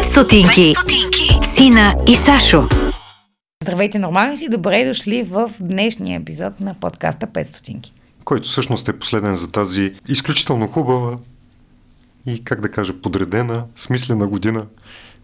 [0.00, 0.74] 5 стотинки.
[1.42, 2.62] Сина и Сашо.
[3.62, 7.92] Здравейте, нормални си, добре дошли в днешния епизод на подкаста 5 стотинки.
[8.24, 11.18] който всъщност е последен за тази изключително хубава
[12.26, 14.66] и, как да кажа, подредена, смислена година,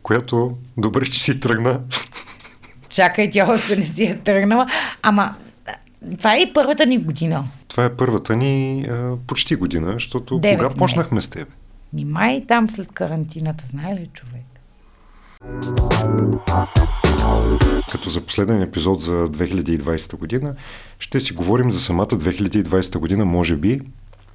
[0.03, 1.81] която добре, че си тръгна.
[2.89, 4.67] Чакай, тя още не си е тръгнала.
[5.03, 5.35] Ама,
[6.19, 7.45] това е и първата ни година.
[7.69, 11.49] Това е първата ни а, почти година, защото кога почнахме с теб?
[11.93, 14.43] Ми май там след карантината, знае ли човек?
[17.93, 20.55] Като за последен епизод за 2020 година,
[20.99, 23.81] ще си говорим за самата 2020 година, може би.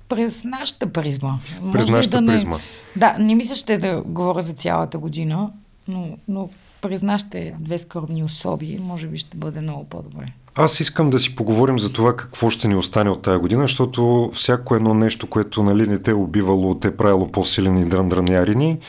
[0.09, 1.39] През нашата призма.
[1.61, 2.33] Може През би нашата да не...
[2.33, 2.57] призма.
[2.95, 5.49] Да, не мисля ще да говоря за цялата година,
[5.87, 6.49] но, но
[6.81, 10.25] през нашите две скорбни особи, може би ще бъде много по-добре.
[10.55, 14.31] Аз искам да си поговорим за това какво ще ни остане от тази година, защото
[14.33, 18.79] всяко едно нещо, което нали, не те е убивало, те е правило по-силен и дръндранярини,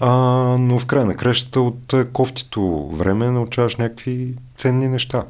[0.00, 0.10] а,
[0.60, 5.24] но в края на кращата от а, кофтито време научаваш някакви ценни неща.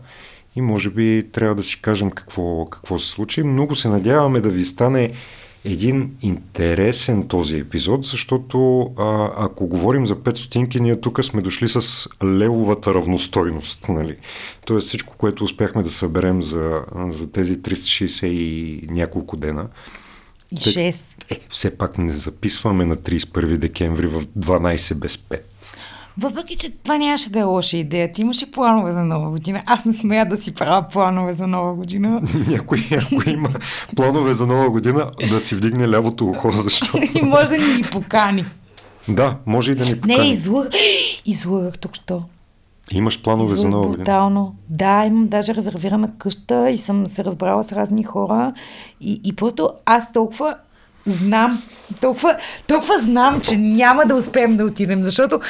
[0.57, 3.43] И може би трябва да си кажем какво, какво се случи.
[3.43, 5.13] Много се надяваме да ви стане
[5.65, 11.69] един интересен този епизод, защото а, ако говорим за 5 стотинки, ние тук сме дошли
[11.69, 13.89] с левовата равностойност.
[13.89, 14.17] Нали?
[14.67, 19.67] Тоест всичко, което успяхме да съберем за, за тези 360 и няколко дена.
[20.53, 21.17] И Те- 6.
[21.31, 25.41] Е, все пак не записваме на 31 декември в 12 без 5.
[26.21, 28.13] Въпреки, че това нямаше да е лоша идея.
[28.13, 29.63] Ти имаше планове за нова година.
[29.67, 32.23] Аз не смея да си правя планове за нова година.
[32.49, 33.49] Някой, ако има
[33.97, 36.99] планове за нова година, да си вдигне лявото ухо, защото...
[37.15, 38.45] И може да ни ги покани.
[39.09, 40.31] Да, може и да ни Не, покани.
[40.33, 40.73] излъгах.
[41.27, 42.23] Излъгах тук що.
[42.91, 44.05] Имаш планове за нова година.
[44.05, 44.55] брутално.
[44.69, 48.53] Да, имам даже резервирана къща и съм се разбрала с разни хора.
[49.01, 50.57] И, и просто аз толкова
[51.07, 51.63] знам,
[52.01, 55.41] толкова, толкова знам, че няма да успеем да отидем, защото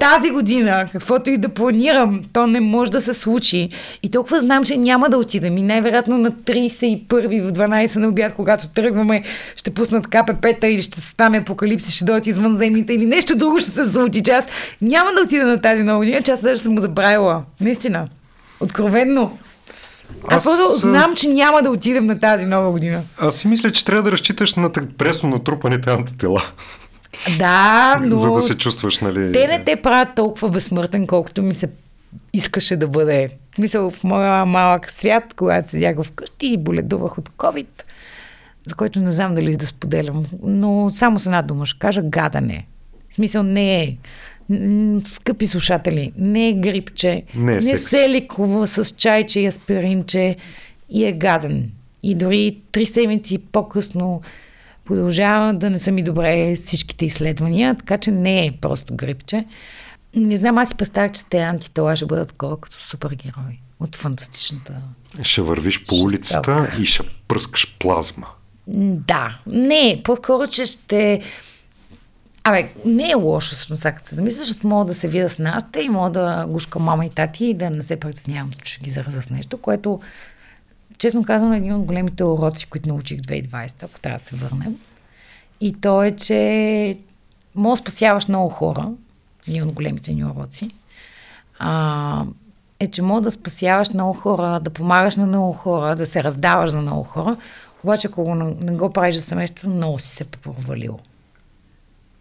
[0.00, 3.68] тази година, каквото и да планирам, то не може да се случи.
[4.02, 5.58] И толкова знам, че няма да отидем.
[5.58, 9.22] И най-вероятно на 31 в 12 на обяд, когато тръгваме,
[9.56, 13.90] ще пуснат КПП-та или ще стане апокалипсис, ще дойдат извънземните или нещо друго ще се
[13.90, 14.22] случи.
[14.22, 14.46] Че аз
[14.82, 17.42] няма да отида на тази нова година, че аз даже съм го забравила.
[17.60, 18.08] Наистина.
[18.60, 19.38] Откровенно.
[20.28, 23.02] Аз, Аз, знам, че няма да отидем на тази нова година.
[23.18, 26.42] Аз си мисля, че трябва да разчиташ на пресно натрупаните антитела,
[27.38, 28.16] Да, но...
[28.16, 29.32] за да се чувстваш, нали...
[29.32, 31.70] Те не те правят толкова безсмъртен, колкото ми се
[32.32, 33.28] искаше да бъде.
[33.52, 37.66] В смисъл, в моя малък свят, когато седях вкъщи и боледувах от COVID,
[38.66, 42.66] за който не знам дали да споделям, но само с една дума ще кажа гадане.
[43.10, 43.96] В смисъл не е
[45.04, 47.90] скъпи слушатели, не е грипче, Не е не секс.
[47.90, 50.36] се лекува с чайче и аспиринче
[50.90, 51.70] и е гаден.
[52.02, 54.22] И дори три седмици по-късно
[54.84, 59.44] продължава да не са ми добре всичките изследвания, така че не е просто грипче.
[60.14, 64.72] Не знам, аз си представях, че те антитела ще бъдат такова като супергерои от фантастичната
[65.22, 68.26] Ще вървиш по улицата и ще пръскаш плазма.
[68.66, 71.20] Да, не, по-скоро, че ще...
[72.44, 75.82] Абе, не е лошо, всъщност, ако се замисля, защото мога да се видя с нашите
[75.82, 78.90] и мога да гушка мама и тати и да не се притеснявам, че ще ги
[78.90, 80.00] зараза с нещо, което,
[81.04, 84.76] честно казвам, един от големите уроци, които научих 2020, ако трябва да се върнем.
[85.60, 86.98] И то е, че
[87.54, 88.90] мога да спасяваш много хора,
[89.48, 90.70] един от големите ни уроци,
[91.58, 92.24] а,
[92.80, 96.70] е, че мога да спасяваш много хора, да помагаш на много хора, да се раздаваш
[96.70, 97.36] за много хора,
[97.84, 100.98] обаче ако го, не го правиш за семейството, много си се провалил.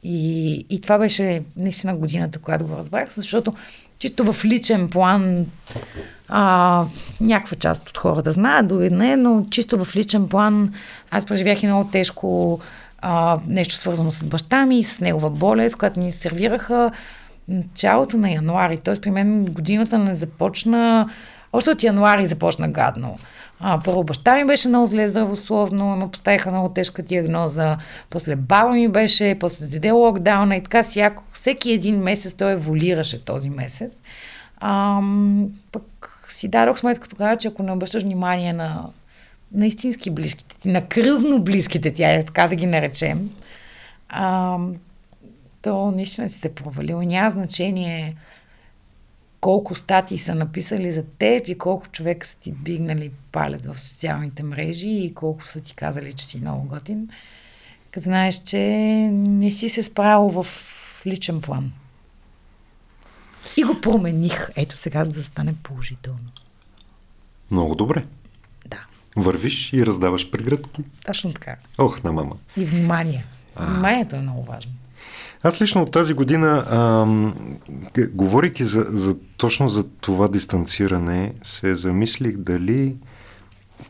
[0.04, 3.54] И, и това беше наистина годината, когато го разбрах, защото
[4.04, 5.46] чисто в личен план
[6.30, 6.86] а,
[7.22, 10.74] някаква част от хората знаят, дори не, но чисто в личен план
[11.12, 12.60] аз преживях и много тежко
[13.02, 16.92] а, нещо свързано с баща ми, с негова болест, която ни сервираха
[17.48, 18.78] началото на януари.
[18.78, 19.02] Т.е.
[19.02, 21.10] при мен годината не започна,
[21.54, 23.18] още от януари започна гадно.
[23.66, 27.78] А, първо баща ми беше много зле здравословно, ме поставиха много тежка диагноза,
[28.10, 33.26] после баба ми беше, после дойде локдауна и така всяко, всеки един месец той еволюираше
[33.26, 33.92] този месец.
[34.60, 38.86] Ам, пък си дадох сметка тогава, че ако не обръщаш внимание на,
[39.52, 43.30] на истински близките ти, на кръвно близките тя е така да ги наречем,
[44.10, 44.76] ам,
[45.62, 47.02] то наистина си се провалил.
[47.02, 48.16] Няма значение
[49.44, 54.44] колко статии са написали за теб и колко човека са ти бигнали палец в социалните
[54.44, 57.10] мрежи и колко са ти казали, че си много готин.
[57.92, 58.60] Като знаеш, че
[59.12, 60.48] не си се справил в
[61.06, 61.72] личен план.
[63.58, 64.50] И го промених.
[64.56, 66.30] Ето сега, за да стане положително.
[67.52, 68.06] Много добре.
[68.66, 68.86] Да,
[69.16, 70.84] Вървиш и раздаваш прегръдки.
[71.06, 71.56] точно така.
[71.78, 72.38] Ох, на мама.
[72.58, 73.26] И внимание.
[73.56, 74.72] Вниманието е много важно.
[75.46, 77.36] Аз лично от тази година, ам,
[78.10, 82.96] говорейки за, за, точно за това дистанциране, се замислих дали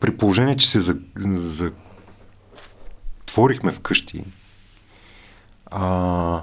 [0.00, 1.72] при положение, че се за, за,
[3.72, 4.24] вкъщи,
[5.66, 6.42] а,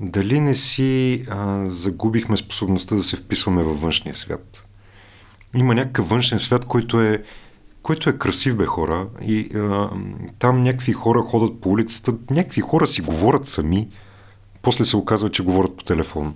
[0.00, 4.64] дали не си а, загубихме способността да се вписваме във външния свят?
[5.56, 7.22] Има някакъв външен свят, който е,
[7.82, 9.08] който е красив, бе хора.
[9.22, 9.90] И а,
[10.38, 13.88] там някакви хора ходят по улицата, някакви хора си говорят сами,
[14.62, 16.34] после се оказва, че говорят по телефон.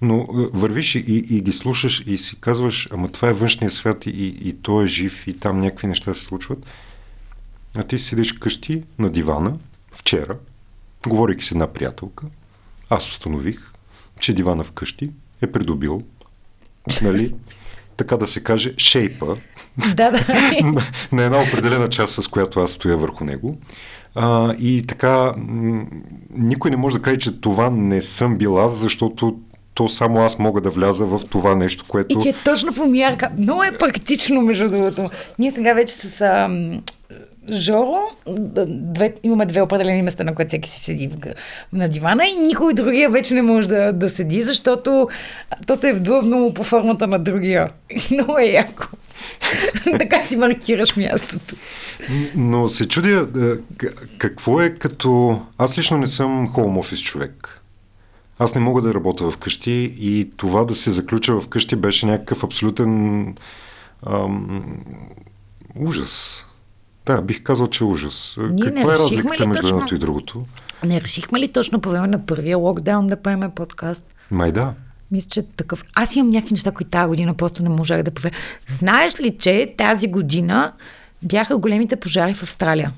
[0.00, 0.98] Но вървиш и,
[1.30, 4.84] и ги слушаш и си казваш, ама това е външния свят и, и, и той
[4.84, 6.66] е жив и там някакви неща се случват.
[7.74, 9.58] А ти седиш къщи на дивана,
[9.92, 10.36] вчера,
[11.06, 12.26] говорейки с една приятелка,
[12.90, 13.72] аз установих,
[14.20, 15.10] че дивана вкъщи
[15.42, 16.02] е придобил,
[17.02, 17.34] нали,
[17.96, 19.36] така да се каже, шейпа
[19.94, 20.26] да, да.
[20.62, 20.82] на,
[21.12, 23.58] на една определена част, с която аз стоя върху него.
[24.18, 25.34] А, и така,
[26.30, 29.36] никой не може да каже, че това не съм бил аз, защото
[29.74, 32.18] то само аз мога да вляза в това нещо, което...
[32.18, 33.30] И ти е точно по мярка.
[33.38, 35.10] Много е практично, между другото.
[35.38, 36.48] Ние сега вече с а,
[37.52, 37.96] Жоро,
[38.66, 41.10] две, имаме две определени места, на които всеки си седи
[41.72, 45.08] на дивана и никой другия вече не може да, да седи, защото
[45.66, 47.70] то се е вдлъвнало по формата на другия.
[48.10, 48.86] Много е яко.
[49.98, 51.56] така си маркираш мястото.
[52.34, 53.28] Но се чудя
[54.18, 55.40] какво е като...
[55.58, 57.60] Аз лично не съм хоум офис човек.
[58.38, 63.34] Аз не мога да работя вкъщи и това да се заключа вкъщи беше някакъв абсолютен
[64.06, 64.64] ам,
[65.76, 66.46] ужас.
[67.06, 68.36] Да, бих казал, че е ужас.
[68.38, 70.44] Ние Каква е разликата между едното и другото?
[70.84, 74.14] Не решихме ли точно по време на първия локдаун да правим подкаст?
[74.30, 74.74] Май да.
[75.10, 75.84] Мисля, че такъв.
[75.94, 78.34] Аз имам някакви неща, които тази година просто не можах да проверя.
[78.66, 80.72] Знаеш ли, че тази година
[81.22, 82.92] бяха големите пожари в Австралия?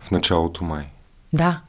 [0.00, 0.86] В началото май.
[1.32, 1.60] Да.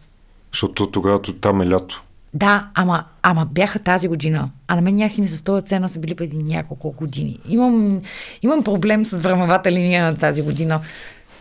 [0.51, 2.03] Защото тогава там е лято.
[2.33, 4.49] Да, ама, ама бяха тази година.
[4.67, 7.39] А на мен някакси ми се струва ценно са били преди няколко години.
[7.49, 8.01] Имам,
[8.41, 10.79] имам проблем с времевата линия на тази година.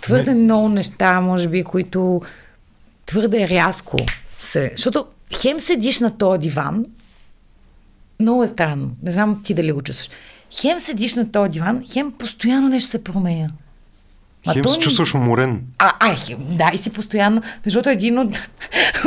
[0.00, 0.43] Твърде Не.
[0.43, 2.23] много неща, може би, които
[3.06, 3.96] твърде рязко
[4.38, 4.70] се...
[4.76, 5.06] Защото
[5.40, 6.87] хем седиш на този диван,
[8.20, 8.91] много е странно.
[9.02, 10.11] Не знам ти дали го чувстваш.
[10.61, 13.49] Хем седиш на този диван, хем постоянно нещо се променя.
[14.46, 15.61] А Хем се чувстваш уморен.
[15.79, 17.43] А, а, да, и си постоянно.
[17.64, 18.40] Защото един от,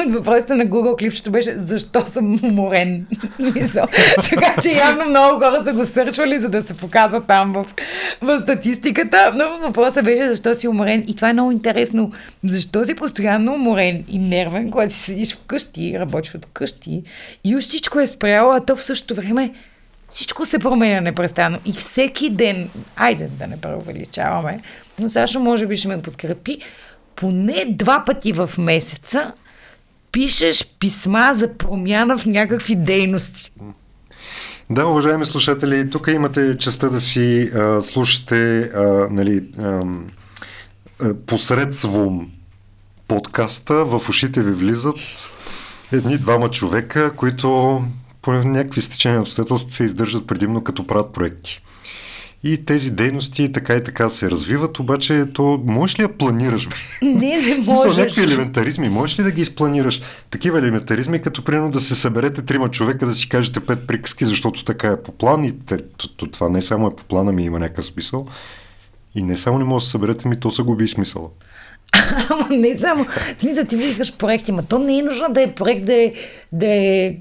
[0.06, 3.06] от въпросите на Google клипчето беше защо съм уморен.
[4.30, 7.66] така че явно много хора са го сърчвали, за да се показва там в,
[8.22, 9.34] в статистиката.
[9.36, 11.04] Но въпросът беше защо си уморен.
[11.08, 12.12] И това е много интересно.
[12.44, 17.04] Защо си постоянно уморен и нервен, когато си седиш вкъщи, работиш от къщи
[17.44, 19.52] и уж всичко е спряло, а то в същото време
[20.12, 21.60] всичко се променя непрестанно.
[21.66, 24.60] И всеки ден, айде да не преувеличаваме,
[25.00, 26.58] но Сашо може би ще ме подкрепи,
[27.16, 29.34] поне два пъти в месеца
[30.12, 33.52] пишеш писма за промяна в някакви дейности.
[34.70, 39.82] Да, уважаеми слушатели, тук имате честа да си а, слушате а, нали, а,
[41.28, 42.32] посредством
[43.08, 45.00] подкаста, в ушите ви влизат
[45.92, 47.82] едни-двама човека, които
[48.22, 51.62] по някакви стечения на обстоятелства се издържат предимно като правят проекти.
[52.44, 56.68] И тези дейности така и така се развиват, обаче то можеш ли да планираш?
[57.02, 57.98] Не, не можеш.
[57.98, 60.02] някакви елементаризми, можеш ли да ги изпланираш?
[60.30, 64.66] Такива елементаризми, като примерно да се съберете трима човека да си кажете пет приказки, защото
[64.66, 65.78] така е по план и те,
[66.32, 68.28] това не само е по плана ми, има някакъв смисъл.
[69.16, 71.30] И не само не може да се съберете, ми то се губи и смисъла.
[72.30, 73.06] Ама не само.
[73.38, 76.14] Смисъл, ти викаш проекти, но то не е нужно да е проект да е,
[76.52, 77.16] да е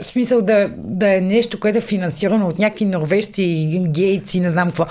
[0.00, 4.68] в смисъл да, да е нещо, което е финансирано от някакви норвежци, гейци, не знам
[4.68, 4.86] какво.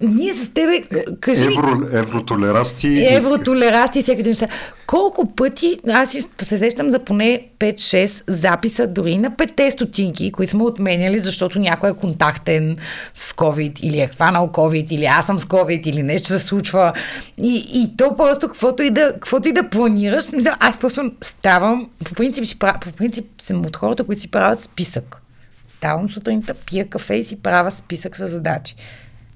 [0.00, 0.82] Ние с тебе,
[1.20, 3.06] кажи Евро, Евротолерасти.
[3.10, 4.48] Евротолерасти и всеки неща.
[4.92, 10.62] Колко пъти, аз си посещам за поне 5-6 записа, дори на 5 стотинки, които сме
[10.62, 12.76] отменяли, защото някой е контактен
[13.14, 16.92] с COVID, или е хванал COVID, или аз съм с COVID, или нещо се случва.
[17.38, 21.90] И, и то просто, каквото и да, каквото и да планираш, смисъл, аз просто ставам,
[22.04, 25.22] по принцип, си, по принцип съм от хората, които си правят списък.
[25.68, 28.74] Ставам сутринта, пия кафе и си правя списък с задачи.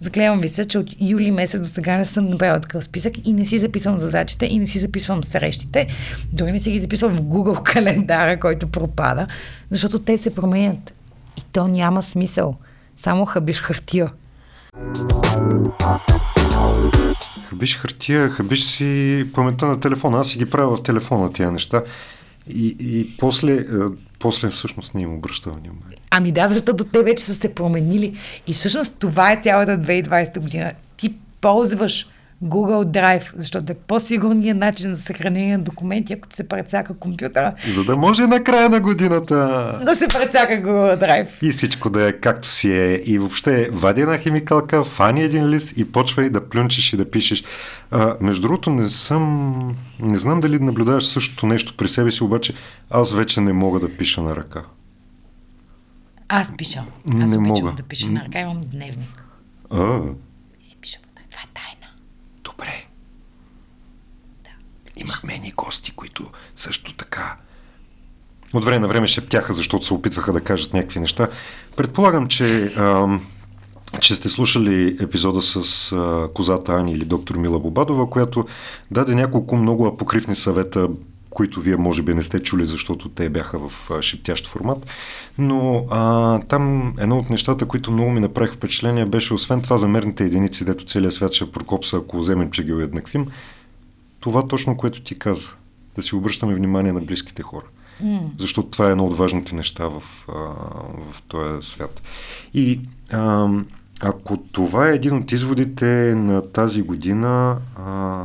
[0.00, 3.32] Заклевам ви се, че от юли месец до сега не съм направила такъв списък и
[3.32, 5.86] не си записвам задачите и не си записвам срещите.
[6.32, 9.26] Дори не си ги записвам в Google календара, който пропада,
[9.70, 10.94] защото те се променят.
[11.38, 12.56] И то няма смисъл.
[12.96, 14.12] Само хабиш хартия.
[17.48, 20.18] Хабиш хартия, хабиш си паметта на телефона.
[20.18, 21.82] Аз си ги правя в телефона тия неща.
[22.48, 23.64] И, и после, е,
[24.18, 25.95] после всъщност не им обръща внимание.
[26.10, 28.16] Ами да, защото те вече са се променили.
[28.46, 30.72] И всъщност това е цялата 2020 година.
[30.96, 32.06] Ти ползваш
[32.44, 37.54] Google Drive, защото е по-сигурният начин за съхранение на документи, ако ти се прецака компютъра.
[37.70, 39.36] За да може на края на годината
[39.84, 41.28] Да се прецака Google Drive.
[41.42, 43.00] и всичко да е както си е.
[43.04, 47.44] И въобще вади една химикалка, фани един лист и почвай да плюнчиш и да пишеш.
[47.90, 49.74] А, между другото, не съм...
[50.00, 52.54] Не знам дали наблюдаваш същото нещо при себе си, обаче
[52.90, 54.62] аз вече не мога да пиша на ръка.
[56.28, 56.84] Аз пиша.
[57.08, 57.76] Аз Не обичам мога.
[57.76, 58.40] да пиша на ръка.
[58.40, 59.24] Имам дневник.
[59.70, 60.00] А,
[60.62, 61.92] И си пиша по Това е тайна.
[62.44, 62.84] Добре.
[64.96, 67.36] Имахме едни гости, които също така
[68.52, 71.28] от време на време шептяха, защото се опитваха да кажат някакви неща.
[71.76, 73.26] Предполагам, че, ам,
[74.00, 78.46] че сте слушали епизода с а, козата Ани или доктор Мила Бобадова, която
[78.90, 80.88] даде няколко много апокривни съвета,
[81.36, 84.86] които вие може би не сте чули, защото те бяха в шептящ формат.
[85.38, 89.88] Но а, там едно от нещата, които много ми направих впечатление, беше освен това за
[89.88, 93.26] мерните единици, дето целият свят ще прокопса, ако вземем, че ги уеднаквим,
[94.20, 95.48] това точно, което ти каза.
[95.94, 97.64] Да си обръщаме внимание на близките хора.
[98.04, 98.20] Mm.
[98.38, 100.32] Защото това е едно от важните неща в, а,
[101.12, 102.02] в този свят.
[102.54, 102.80] И
[103.12, 103.48] а,
[104.00, 108.24] ако това е един от изводите на тази година, а,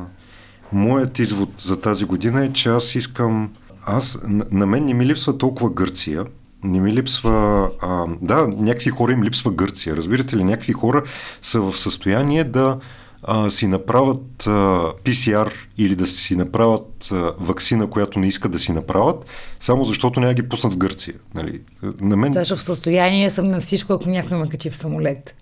[0.74, 3.50] моят извод за тази година е, че аз искам...
[3.86, 4.20] Аз,
[4.52, 6.26] на, мен не ми липсва толкова Гърция,
[6.64, 7.70] не ми липсва...
[7.82, 9.98] А, да, някакви хора им липсва Гърция.
[9.98, 11.04] Разбирате ли, някакви хора
[11.42, 12.78] са в състояние да
[13.24, 14.50] а, си направят а,
[15.04, 19.26] PCR или да си направят а, вакцина, която не искат да си направят,
[19.60, 21.16] само защото няма ги пуснат в Гърция.
[21.36, 21.62] Нали?
[22.02, 22.34] На мен...
[22.34, 25.36] Също в състояние съм на всичко, ако някой ме качи в самолет.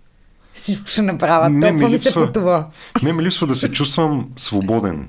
[0.54, 1.50] Всичко ще направя.
[1.50, 2.66] Не, Толкова ми ми се липсва- пътува.
[3.04, 5.08] Ме ми липсва да се чувствам свободен.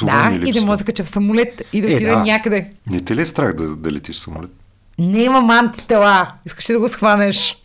[0.00, 2.22] Това Да, ми и да мога да кача в самолет и да Е, отида да.
[2.22, 2.66] някъде.
[2.90, 4.50] Не те ли е страх да, да летиш в самолет?
[4.98, 6.32] Не имам антитела.
[6.46, 7.56] Искаш ли да го схванеш?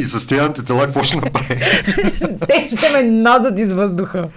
[0.00, 1.48] И с тези антитела какво ще направи?
[2.48, 4.28] Те ще ме нозат из въздуха.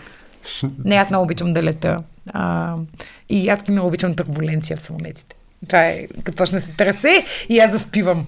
[0.85, 2.03] Не, аз много обичам да лета.
[2.33, 2.75] А,
[3.29, 5.35] и аз много обичам турбуленция в самолетите.
[5.67, 8.25] Това е, като почне се тресе и аз заспивам.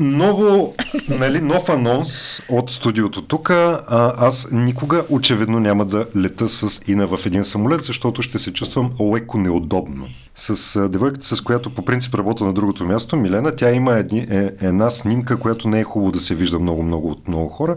[0.00, 0.74] Ново,
[1.08, 3.50] нали, нов анонс от студиото тук.
[3.90, 8.90] Аз никога очевидно няма да лета с Ина в един самолет, защото ще се чувствам
[9.14, 10.06] леко неудобно.
[10.34, 14.52] С девойката, с която по принцип работя на другото място, Милена, тя има едни, е,
[14.60, 17.76] една снимка, която не е хубаво да се вижда много-много от много хора,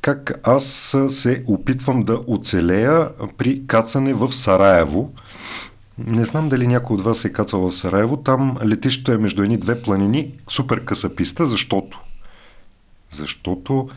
[0.00, 5.12] как аз се опитвам да оцелея при кацане в Сараево.
[6.06, 8.16] Не знам дали някой от вас е кацал в Сараево.
[8.16, 12.00] Там летището е между едни две планини, супер къса писта, защото
[13.10, 13.88] защото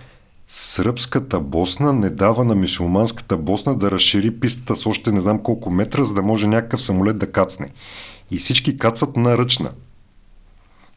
[0.48, 5.70] сръбската Босна не дава на мисулманската Босна да разшири пистата с още не знам колко
[5.70, 7.72] метра, за да може някакъв самолет да кацне.
[8.32, 9.72] И всички кацат на ръчна.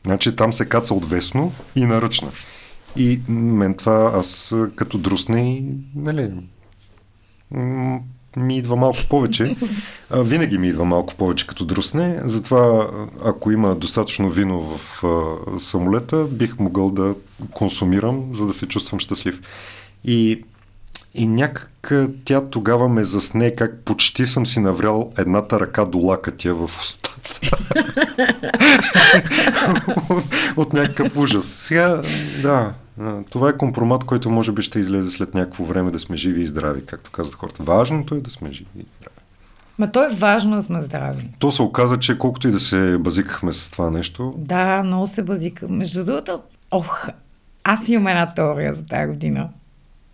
[0.04, 2.28] Значи там се каца отвесно и на ръчна.
[2.96, 6.30] И мен това аз като друсне и, нали,
[8.36, 9.56] ми идва малко повече.
[10.10, 12.90] А, винаги ми идва малко повече като друсне, затова
[13.24, 17.14] ако има достатъчно вино в а, самолета, бих могъл да
[17.52, 19.40] консумирам, за да се чувствам щастлив.
[20.04, 20.44] И,
[21.14, 21.92] и някак
[22.24, 27.16] тя тогава ме засне как почти съм си наврял едната ръка до лакътя в устата.
[30.10, 30.24] от,
[30.56, 31.46] от някакъв ужас.
[31.46, 32.02] Сега,
[32.42, 32.74] да,
[33.30, 36.46] това е компромат, който може би ще излезе след някакво време да сме живи и
[36.46, 37.62] здрави, както казват хората.
[37.62, 39.16] Важното е да сме живи и здрави.
[39.78, 41.28] Ма то е важно да сме здрави.
[41.38, 45.22] То се оказа, че колкото и да се базикахме с това нещо, Да, много се
[45.22, 45.68] базика.
[45.68, 47.08] Между другото, ох,
[47.64, 49.48] аз имам една теория за тази година.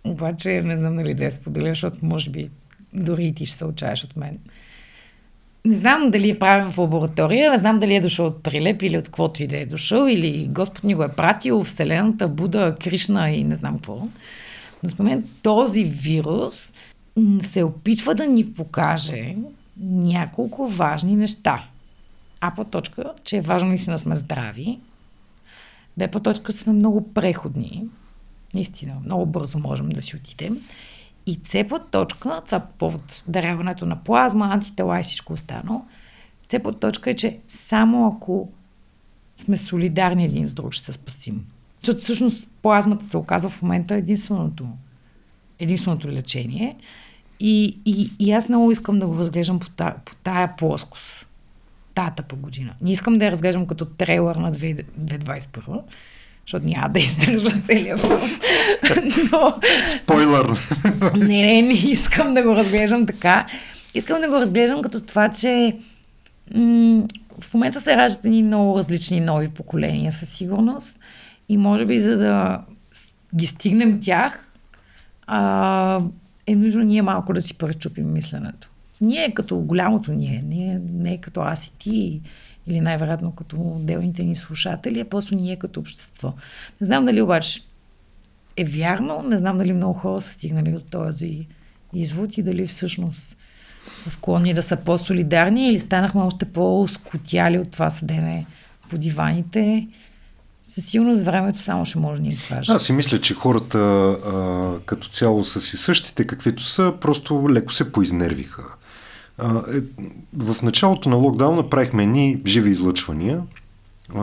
[0.03, 2.49] Обаче не знам дали да я споделя, защото може би
[2.93, 4.37] дори и ти ще се отчаеш от мен.
[5.65, 8.97] Не знам дали е правен в лаборатория, не знам дали е дошъл от прилеп или
[8.97, 13.31] от каквото и да е дошъл, или Господ ни го е пратил, Вселената, Буда, Кришна
[13.31, 14.07] и не знам какво.
[14.83, 16.73] Но според мен този вирус
[17.41, 19.35] се опитва да ни покаже
[19.77, 21.67] няколко важни неща.
[22.41, 24.79] А по точка, че е важно наистина да сме здрави.
[25.97, 27.83] Б по точка сме много преходни.
[28.53, 30.57] Наистина, много бързо можем да си отидем.
[31.25, 31.39] И
[31.69, 35.85] по точка, това по повод даряването на плазма, антитела и всичко останало,
[36.63, 38.51] по точка е, че само ако
[39.35, 41.45] сме солидарни един с друг, ще се спасим.
[41.81, 44.67] Защото всъщност плазмата се оказва в момента единственото,
[45.59, 46.77] единственото лечение.
[47.39, 51.27] И, и, и аз много искам да го разглеждам по, та, по тая плоскост.
[51.95, 52.73] Тая тъпа година.
[52.81, 55.81] Не искам да я разглеждам като трейлър на 2021,
[56.45, 58.39] защото няма да издържа целият филм.
[59.31, 60.45] Но спойлер!
[61.15, 63.45] не, не, не искам да го разглеждам така.
[63.93, 65.77] Искам да го разглеждам като това, че
[66.55, 67.03] м-
[67.39, 70.99] в момента се раждат едни много различни нови поколения със сигурност
[71.49, 72.61] и може би за да
[73.35, 74.51] ги стигнем тях,
[75.27, 75.99] а,
[76.47, 78.69] е нужно ние малко да си пречупим мисленето.
[79.01, 82.21] Ние като голямото ние, ние не като аз и ти,
[82.67, 86.33] или най-вероятно като отделните ни слушатели, а просто ние като общество.
[86.81, 87.61] Не знам дали обаче
[88.57, 91.47] е вярно, не знам дали много хора са стигнали до този
[91.93, 93.37] извод и дали всъщност
[93.95, 98.45] са склонни да са по-солидарни или станахме още по-скотяли от това съдене
[98.89, 99.87] по диваните.
[100.63, 102.71] Със сигурност времето само ще може да ни каже.
[102.71, 107.73] Аз си мисля, че хората а, като цяло са си същите, каквито са, просто леко
[107.73, 108.63] се поизнервиха.
[109.39, 109.81] Е,
[110.37, 113.41] в началото на локдауна правихме едни живи излъчвания
[114.15, 114.21] а,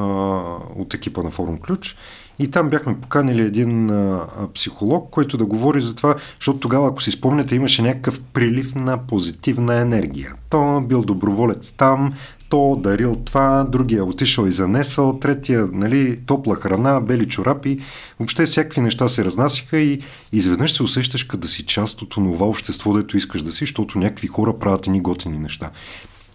[0.76, 1.96] от екипа на Форум Ключ
[2.38, 7.02] и там бяхме поканили един а, психолог, който да говори за това, защото тогава, ако
[7.02, 10.34] си спомняте, имаше някакъв прилив на позитивна енергия.
[10.50, 12.12] То бил доброволец там,
[12.50, 17.78] то дарил това, другия отишъл и занесъл, третия, нали, топла храна, бели чорапи.
[18.18, 20.00] Въобще всякакви неща се разнасяха и
[20.32, 23.98] изведнъж се усещаш като да си част от това общество, дето искаш да си, защото
[23.98, 25.70] някакви хора правят ни готини неща.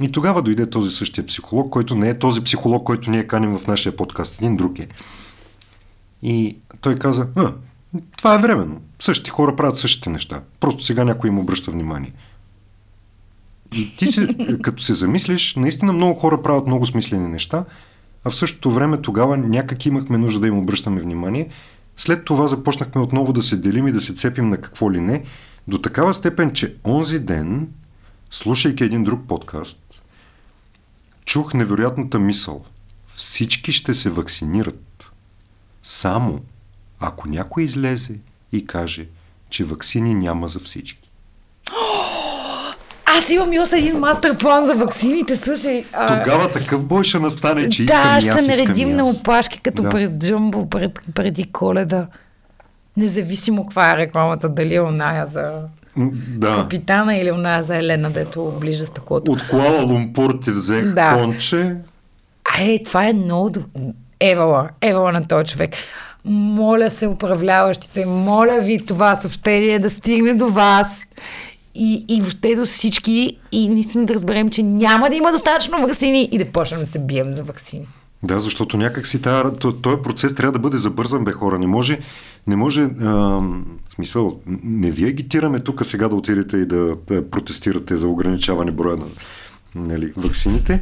[0.02, 3.68] И тогава дойде този същия психолог, който не е този психолог, който ние каним в
[3.68, 4.88] нашия подкаст, един друг е.
[6.24, 7.54] И той каза, а,
[8.18, 8.82] това е временно.
[9.00, 10.42] Същите хора правят същите неща.
[10.60, 12.14] Просто сега някой им обръща внимание.
[13.98, 17.66] Ти се, като се замислиш, наистина много хора правят много смислени неща,
[18.24, 21.50] а в същото време тогава някак имахме нужда да им обръщаме внимание.
[21.98, 25.24] След това започнахме отново да се делим и да се цепим на какво ли не,
[25.68, 27.68] до такава степен, че онзи ден,
[28.32, 30.02] слушайки един друг подкаст,
[31.26, 32.66] чух невероятната мисъл.
[33.08, 35.12] Всички ще се вакцинират.
[35.84, 36.42] Само
[37.00, 38.20] ако някой излезе
[38.52, 39.08] и каже,
[39.50, 41.05] че вакцини няма за всички.
[43.18, 45.86] Аз имам и още един мастер план за вакцините, слушай.
[45.94, 46.24] А...
[46.24, 49.84] Тогава такъв бой ще настане, че искам да, и аз ще наредим на опашки, като
[49.84, 49.90] да.
[49.90, 52.08] пред Джумбо, пред, преди коледа.
[52.98, 55.62] Независимо каква е рекламата, дали е оная за
[56.28, 56.56] да.
[56.56, 59.32] капитана или оная за Елена, дето оближа стъклото.
[59.32, 61.14] От Куала Лумпур ти взех да.
[61.14, 61.76] конче.
[62.44, 63.60] А, е, това е много...
[64.20, 65.76] Евала, евала на този човек.
[66.26, 71.02] Моля се, управляващите, моля ви това съобщение да стигне до вас
[71.76, 76.30] и, и въобще до всички и наистина да разберем, че няма да има достатъчно вакцини
[76.32, 77.88] и да почнем да се бием за вакцини.
[78.24, 79.22] Да, защото някак си
[79.82, 81.60] този процес трябва да бъде забързан, бе хора.
[81.60, 82.00] Не може,
[82.48, 83.40] не може, а,
[83.96, 88.98] смисъл, не ви агитираме тук сега да отидете и да, да протестирате за ограничаване броя
[88.98, 89.06] на
[89.76, 90.82] нали, вакцините.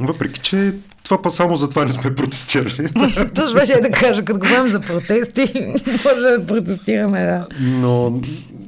[0.00, 0.72] Въпреки, че
[1.04, 2.88] това па само за това не сме протестирали.
[3.34, 5.52] Точно беше да кажа, като говорим за протести,
[6.04, 7.46] може да протестираме, да.
[7.60, 8.20] Но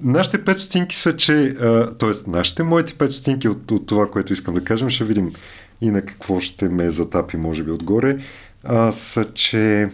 [0.03, 1.55] нашите пет стотинки са, че,
[1.99, 2.31] т.е.
[2.31, 5.33] нашите, моите пет стотинки от, от това, което искам да кажем, ще видим
[5.81, 8.17] и на какво ще ме затапи, може би, отгоре,
[8.65, 9.89] а, са, че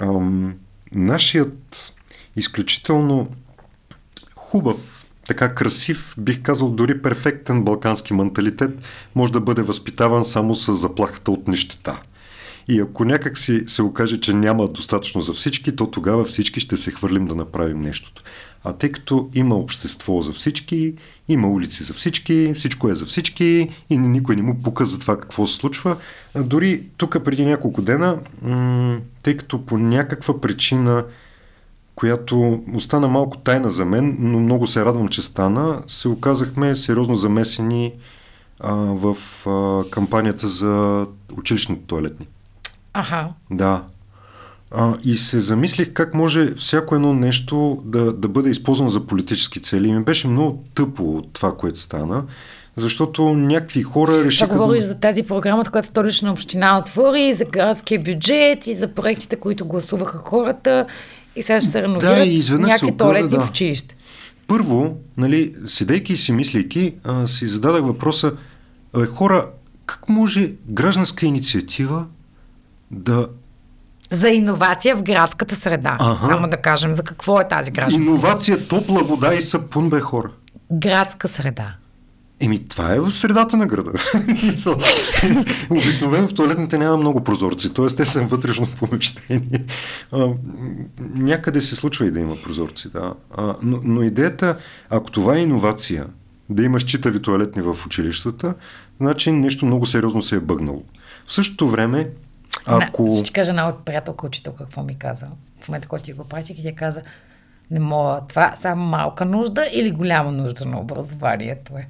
[0.00, 0.54] ам,
[0.92, 1.92] нашият
[2.36, 3.28] изключително
[4.36, 4.91] хубав,
[5.26, 8.70] така красив, бих казал дори перфектен балкански менталитет
[9.14, 12.00] може да бъде възпитаван само с заплахата от нищета.
[12.68, 16.76] И ако някак си се окаже, че няма достатъчно за всички, то тогава всички ще
[16.76, 18.22] се хвърлим да направим нещото.
[18.64, 20.94] А тъй като има общество за всички,
[21.28, 25.20] има улици за всички, всичко е за всички и никой не му пука за това
[25.20, 25.96] какво се случва,
[26.36, 28.18] дори тук преди няколко дена,
[29.22, 31.04] тъй като по някаква причина,
[31.94, 37.16] която остана малко тайна за мен, но много се радвам, че стана, се оказахме сериозно
[37.16, 37.92] замесени
[38.60, 41.06] а, в а, кампанията за
[41.38, 42.26] училищните туалетни.
[42.92, 43.28] Аха.
[43.50, 43.82] Да.
[44.70, 49.62] А, и се замислих как може всяко едно нещо да, да бъде използвано за политически
[49.62, 49.88] цели.
[49.88, 52.24] И ми беше много тъпо от това, което стана,
[52.76, 54.48] защото някакви хора решиха...
[54.48, 54.88] Това говориш да...
[54.88, 60.18] за тази програмата, която столична община отвори, за градския бюджет и за проектите, които гласуваха
[60.18, 60.86] хората
[61.36, 63.40] и сега ще се реновират да, някакви туалети да.
[63.40, 63.96] в училище.
[64.46, 68.32] Първо, нали, седейки и си мислейки, а, си зададах въпроса,
[68.96, 69.48] е, хора,
[69.86, 72.06] как може гражданска инициатива
[72.90, 73.28] да
[74.10, 75.96] за иновация в градската среда.
[76.00, 76.26] Ага.
[76.26, 80.30] Само да кажем за какво е тази гражданска Иновация, топла вода и сапун, бе хора.
[80.72, 81.74] Градска среда.
[82.42, 83.92] Еми, това е в средата на града.
[85.70, 87.86] Обикновено в туалетните няма много прозорци, т.е.
[87.86, 89.64] те са вътрешно помещение.
[90.12, 90.28] А,
[91.14, 93.14] някъде се случва и да има прозорци, да.
[93.36, 94.56] А, но, но идеята,
[94.90, 96.06] ако това е иновация,
[96.50, 98.54] да имаш читави туалетни в училищата,
[99.00, 100.82] значи нещо много сериозно се е бъгнало.
[101.26, 102.10] В същото време,
[102.66, 103.04] ако...
[103.04, 105.26] Да, ще кажа на приятелка учител какво ми каза.
[105.60, 107.02] В момента, който ти го пратих и тя каза,
[107.70, 111.88] не мога, това само малка нужда или голяма нужда на образованието е.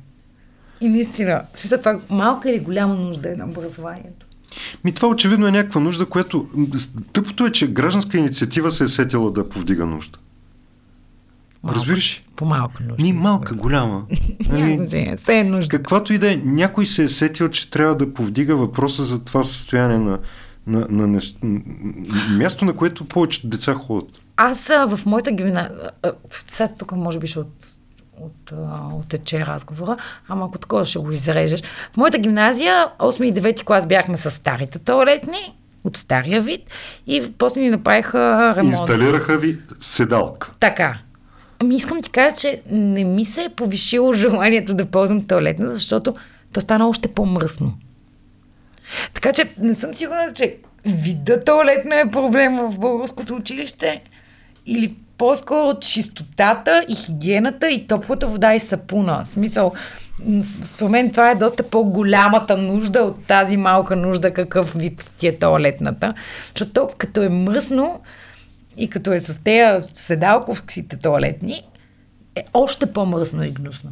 [0.82, 4.26] И наистина, смисъл това малка или голяма нужда е на образованието.
[4.84, 6.46] Ми това очевидно е някаква нужда, която...
[7.12, 10.18] Тъпото е, че гражданска инициатива се е сетила да повдига нужда.
[11.62, 11.78] Малко.
[11.78, 12.18] Разбираш?
[12.18, 12.24] ли?
[12.36, 13.02] По-малка нужда.
[13.02, 14.04] Ни малка, голяма.
[14.48, 15.16] Нали.
[15.16, 15.76] Все е нужда.
[15.76, 19.44] каквато и да е, някой се е сетил, че трябва да повдига въпроса за това
[19.44, 20.18] състояние на,
[20.66, 21.60] на, на, на, на
[22.38, 24.10] място, на което повечето деца ходят.
[24.36, 25.90] Аз а, в моята гимназия,
[26.46, 27.52] сега тук може би ще от,
[28.20, 29.96] от, а, оттече разговора,
[30.28, 31.62] ама ако такова ще го изрежеш.
[31.92, 36.60] В моята гимназия, 8 и 9 клас бяхме с старите туалетни, от стария вид,
[37.06, 38.72] и после ни направиха ремонт.
[38.72, 40.50] Инсталираха ви седалка.
[40.60, 40.98] Така.
[41.58, 46.14] Ами искам ти кажа, че не ми се е повишило желанието да ползвам туалетна, защото
[46.52, 47.74] то стана още по-мръсно.
[49.14, 54.02] Така че не съм сигурна, че вида туалетна е проблем в българското училище
[54.66, 59.22] или по-скоро чистотата и хигиената и топлата вода и сапуна.
[59.24, 59.72] В смисъл,
[60.64, 65.38] според мен това е доста по-голямата нужда от тази малка нужда какъв вид ти е
[65.38, 66.14] туалетната.
[66.46, 68.00] Защото то, като е мръсно
[68.76, 71.62] и като е с тея седалковските туалетни,
[72.36, 73.90] е още по-мръсно и гнусно.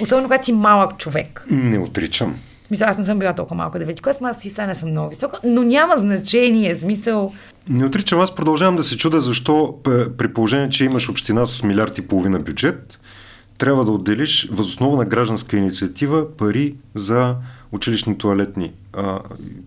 [0.00, 1.46] Особено когато си малък човек.
[1.50, 2.40] Не отричам.
[2.62, 4.90] В смисъл, аз не съм била толкова малка девети клас, аз си сега не съм
[4.90, 7.32] много висока, но няма значение, смисъл.
[7.68, 11.62] Не отричам, аз продължавам да се чуда защо п- при положение, че имаш община с
[11.62, 12.98] милиард и половина бюджет,
[13.58, 17.36] трябва да отделиш възоснова на гражданска инициатива пари за
[17.72, 18.72] училищни туалетни.
[18.92, 19.20] А,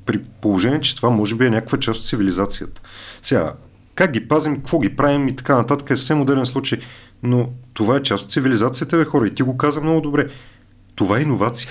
[0.05, 2.81] при положение, че това може би е някаква част от цивилизацията.
[3.21, 3.53] Сега,
[3.95, 6.79] как ги пазим, какво ги правим и така нататък е съвсем отделен случай.
[7.23, 9.27] Но това е част от цивилизацията, бе хора.
[9.27, 10.27] И ти го каза много добре.
[10.95, 11.69] Това е иновация.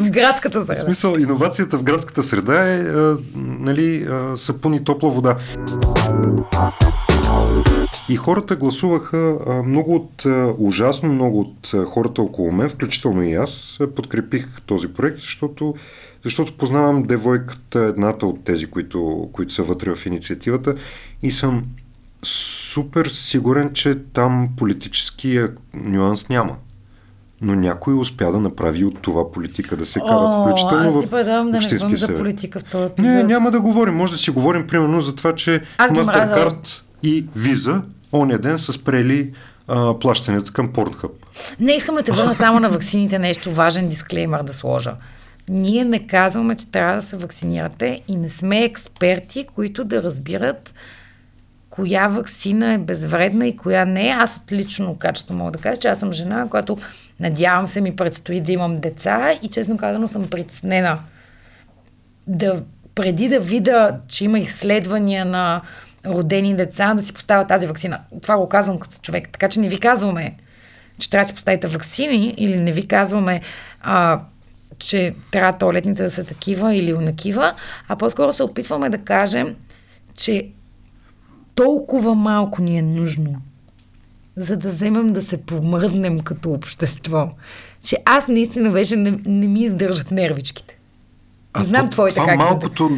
[0.00, 0.80] В градската В среда.
[0.80, 5.36] смисъл, иновацията в градската среда е а, нали, а, сапун и топла вода.
[8.08, 13.22] И хората гласуваха, а, много от, а, ужасно много от а, хората около мен, включително
[13.22, 15.74] и аз, подкрепих този проект, защото,
[16.24, 20.74] защото познавам девойката, едната от тези, които, които са вътре в инициативата
[21.22, 21.64] и съм
[22.22, 26.56] супер сигурен, че там политическия нюанс няма.
[27.40, 31.06] Но някой успя да направи от това политика да се карат, О, включително аз ти
[31.06, 33.12] в предавам да не говорим за политика в този епизод.
[33.12, 33.94] Не, няма да говорим.
[33.94, 39.32] Може да си говорим примерно за това, че Mastercard и Visa ония ден са спрели
[39.68, 41.10] а, плащанията към Pornhub.
[41.60, 44.94] Не искам да те върна само на ваксините, нещо важен дисклеймър да сложа.
[45.48, 50.74] Ние не казваме, че трябва да се вакцинирате и не сме експерти, които да разбират
[51.76, 54.14] коя вакцина е безвредна и коя не.
[54.18, 56.76] Аз от лично качество мога да кажа, че аз съм жена, която
[57.20, 60.98] надявам се ми предстои да имам деца и честно казано съм притеснена
[62.26, 62.62] да
[62.94, 65.62] преди да видя, че има изследвания на
[66.06, 68.00] родени деца, да си поставя тази вакцина.
[68.22, 69.28] Това го казвам като човек.
[69.32, 70.36] Така че не ви казваме,
[70.98, 73.40] че трябва да си поставите вакцини или не ви казваме,
[73.82, 74.20] а,
[74.78, 77.54] че трябва туалетните да са такива или унакива,
[77.88, 79.56] а по-скоро се опитваме да кажем,
[80.14, 80.48] че
[81.56, 83.34] толкова малко ни е нужно,
[84.36, 87.30] за да вземем да се помръднем като общество,
[87.84, 90.78] че аз наистина вече не, не ми издържат нервичките.
[91.52, 92.90] А Не знам то- твоите това как да- малкото...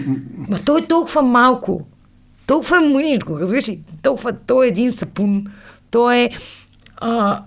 [0.49, 1.87] Ма той е толкова малко.
[2.47, 3.81] Толкова е мъничко, разбираш ли?
[4.03, 5.47] Толкова, той е един сапун.
[5.90, 6.31] Той е...
[6.97, 7.42] А...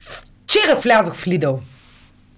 [0.00, 1.60] Вчера влязох в Лидъл.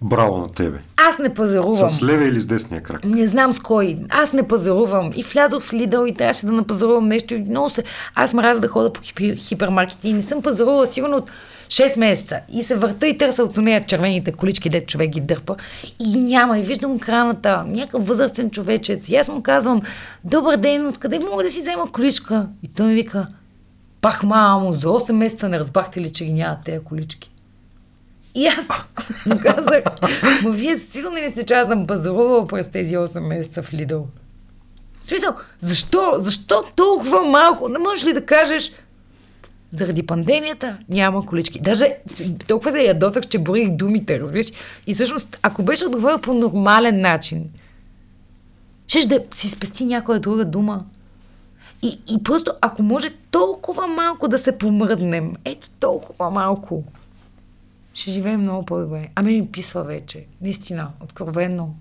[0.03, 0.79] Браво на тебе.
[1.09, 1.91] Аз не пазарувам.
[1.91, 3.05] С левия или с десния крак?
[3.05, 3.99] Не знам с кой.
[4.09, 5.13] Аз не пазарувам.
[5.17, 7.35] И влязох в Лидъл и трябваше да напазарувам нещо.
[7.35, 7.85] И много се...
[8.15, 9.01] Аз мразя да хода по
[9.37, 11.31] хипермаркети и не съм пазарувала сигурно от
[11.69, 12.41] 6 месеца.
[12.53, 15.57] И се върта и търся от нея червените колички, дет човек ги дърпа.
[16.01, 16.59] И няма.
[16.59, 17.65] И виждам краната.
[17.67, 19.09] Някакъв възрастен човечец.
[19.09, 19.83] И аз му казвам,
[20.25, 22.49] добър ден, откъде мога да си взема количка?
[22.63, 23.27] И той ми вика,
[24.01, 27.31] пах мамо, за 8 месеца не разбрахте ли, че ги нямат тези колички?
[28.37, 28.67] И аз
[29.27, 29.85] му казах,
[30.43, 34.07] ма вие сигурно ли сте, че аз съм пазарувала през тези 8 месеца в Лидъл?
[35.03, 36.15] В смисъл, защо?
[36.19, 37.69] Защо толкова малко?
[37.69, 38.73] Не можеш ли да кажеш,
[39.73, 41.61] заради пандемията няма колички.
[41.61, 41.97] Даже
[42.49, 44.47] толкова се ядосах, че броих думите, разбираш?
[44.87, 47.45] И всъщност, ако беше отговорил по нормален начин,
[48.87, 50.85] щеш да си спести някоя друга дума.
[51.83, 56.85] И, и просто, ако може толкова малко да се помръднем, ето толкова малко,
[57.97, 59.09] ще живеем много по-добре.
[59.15, 60.25] Ами ми писва вече.
[60.41, 61.75] Наистина, откровенно.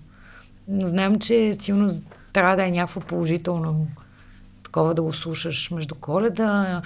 [0.72, 1.90] Знам, че силно
[2.32, 3.86] трябва да е някакво положително
[4.62, 6.82] такова да го слушаш между коледа,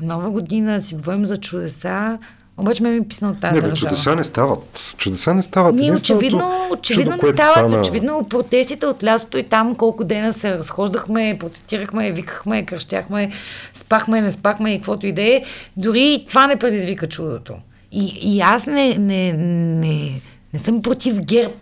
[0.00, 2.18] нова година, си говорим за чудеса.
[2.56, 3.88] Обаче ме ми писна от тази Не, бе, държава.
[3.88, 4.94] чудеса не стават.
[4.96, 5.74] Чудеса не стават.
[5.74, 7.56] Ние очевидно, очевидно чудо, не стават.
[7.60, 13.32] стана- Очевидно протестите от лятото и там колко дена се разхождахме, протестирахме, викахме, кръщяхме,
[13.74, 15.44] спахме, не спахме и каквото и да е.
[15.76, 17.54] Дори и това не предизвика чудото.
[17.94, 20.20] И, и аз не, не, не,
[20.52, 21.54] не съм против ГЕРБ.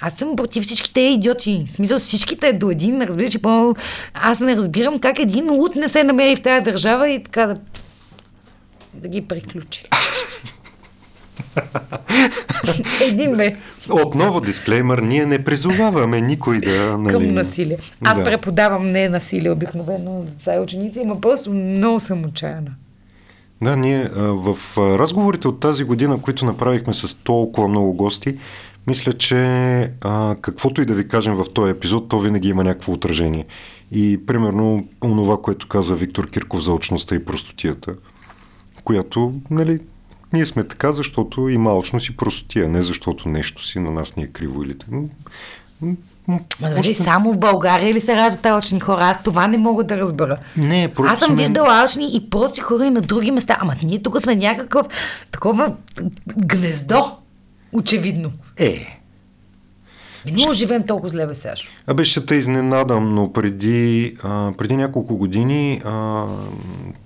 [0.00, 1.64] Аз съм против всички тези идиоти.
[1.66, 3.74] В смисъл всичките до един, разбираш, че по...
[4.14, 7.54] Аз не разбирам как един лут не се намери в тази държава и така да
[8.94, 9.84] да ги приключи.
[13.02, 13.56] Един бе.
[13.90, 16.98] Отново дисклеймър, ние не призоваваме никой да...
[16.98, 17.12] Нали...
[17.12, 17.78] Към насилие.
[18.04, 18.24] Аз Да.
[18.24, 22.70] преподавам не насилие обикновено деца и ученици, има просто много съм отчаяна.
[23.62, 28.38] Да, ние в разговорите от тази година, които направихме с толкова много гости,
[28.86, 29.36] мисля, че
[30.00, 33.46] а, каквото и да ви кажем в този епизод, то винаги има някакво отражение.
[33.92, 37.94] И примерно онова, което каза Виктор Кирков за очността и простотията,
[38.84, 39.78] която, нали,
[40.32, 44.22] ние сме така, защото има очност и простотия, не защото нещо си на нас ни
[44.22, 44.96] е криво или така.
[46.28, 49.00] Ма дали само в България ли се раждат алчни хора?
[49.00, 50.38] Аз това не мога да разбера.
[50.56, 53.56] Не, просто Аз съм сме- виждала алчни и прости хора и на други места.
[53.60, 54.86] Ама ние тук сме някакъв
[55.32, 55.72] такова
[56.36, 57.16] гнездо.
[57.72, 58.30] Очевидно.
[58.56, 59.00] Е,
[60.26, 61.70] Не може да живеем толкова зле, бе, Сашо.
[61.86, 66.24] Абе, ще те изненадам, но преди, а, преди няколко години а,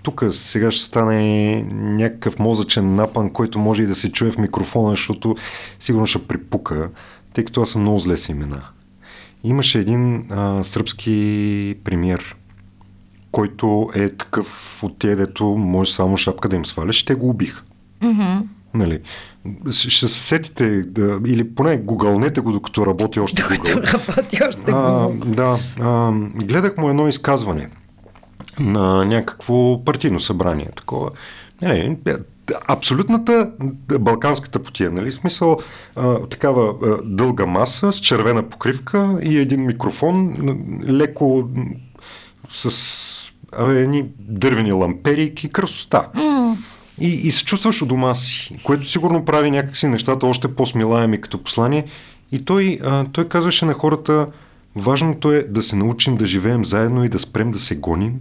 [0.02, 4.90] тук сега ще стане някакъв мозъчен напън, който може и да се чуе в микрофона,
[4.90, 5.36] защото
[5.78, 6.88] сигурно ще припука,
[7.32, 8.62] тъй като аз съм много зле с имена.
[9.44, 12.36] Имаше един а, сръбски премьер,
[13.30, 17.62] който е такъв от тия, дето може само шапка да им сваляш, те го убиха.
[18.74, 19.00] Нали,
[19.70, 25.08] ще се сетите, да, или поне гугълнете го, докато работи още Докато работи още А,
[25.26, 27.68] да, а, гледах му едно изказване
[28.60, 31.10] на някакво партийно събрание, такова.
[31.62, 32.18] Не, не,
[32.68, 33.50] абсолютната
[34.00, 35.10] балканската потия, нали?
[35.10, 35.58] В Смисъл,
[35.96, 40.36] а, такава а, дълга маса с червена покривка и един микрофон,
[40.88, 41.48] леко
[42.48, 46.08] с а, едни дървени ламперийки, красота.
[47.00, 51.42] И, и се чувстваш у дома си, което сигурно прави някакси нещата още по-смилаеми като
[51.42, 51.84] послание.
[52.32, 54.26] И той, а, той казваше на хората,
[54.76, 58.14] важното е да се научим да живеем заедно и да спрем да се гоним,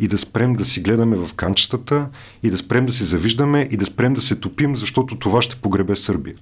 [0.00, 2.08] и да спрем да си гледаме в канчетата,
[2.42, 5.56] и да спрем да се завиждаме, и да спрем да се топим, защото това ще
[5.56, 6.34] погребе Сърбия.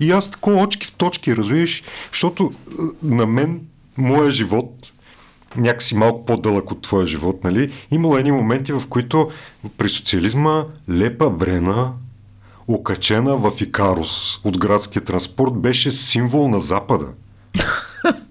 [0.00, 3.60] И аз такова очки в точки, разбираш, защото а, на мен,
[3.96, 4.92] моя живот,
[5.56, 7.72] някакси малко по-дълъг от твоя живот, нали?
[7.90, 9.30] Имало едни моменти, в които
[9.78, 11.92] при социализма Лепа Брена,
[12.68, 17.06] окачена в Икарус от градския транспорт, беше символ на Запада.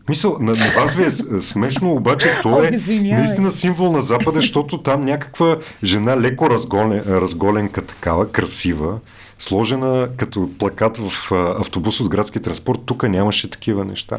[0.10, 4.36] Мисъл, на, на вас ви е с- смешно, обаче то е наистина символ на Запада,
[4.42, 9.00] защото там някаква жена леко разголен, разголенка такава, красива,
[9.40, 14.18] сложена като плакат в автобус от градски транспорт, тук нямаше такива неща.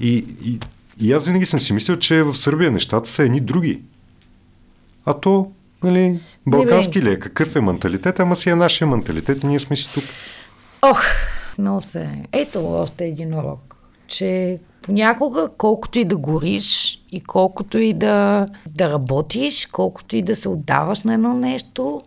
[0.00, 0.58] И, и,
[1.00, 3.80] и аз винаги съм си мислил, че в Сърбия нещата са едни други.
[5.06, 5.50] А то,
[5.82, 7.18] нали, балкански ли е?
[7.18, 8.20] Какъв е менталитет?
[8.20, 10.04] Ама си е нашия менталитет и ние сме си тук.
[10.82, 11.02] Ох,
[11.58, 12.08] много се.
[12.32, 13.71] Ето още един урок,
[14.12, 20.36] че понякога, колкото и да гориш и колкото и да, да работиш, колкото и да
[20.36, 22.02] се отдаваш на едно нещо,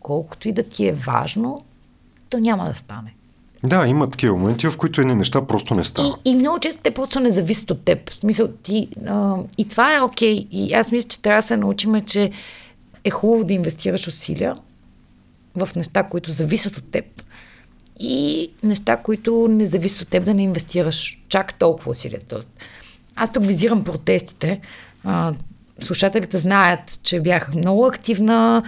[0.00, 1.64] колкото и да ти е важно,
[2.28, 3.14] то няма да стане.
[3.64, 6.20] Да, има такива моменти, в които едни неща просто не стават.
[6.24, 8.10] И, и много често те просто не зависят от теб.
[8.10, 10.48] В смисъл, ти, а, и това е окей.
[10.50, 12.30] И аз мисля, че трябва да се научим, че
[13.04, 14.56] е хубаво да инвестираш усилия
[15.56, 17.04] в неща, които зависят от теб
[18.00, 22.20] и неща, които не зависят от теб да не инвестираш чак толкова усилия.
[23.16, 24.60] Аз тук визирам протестите.
[25.04, 25.32] А,
[25.80, 28.62] слушателите знаят, че бях много активна.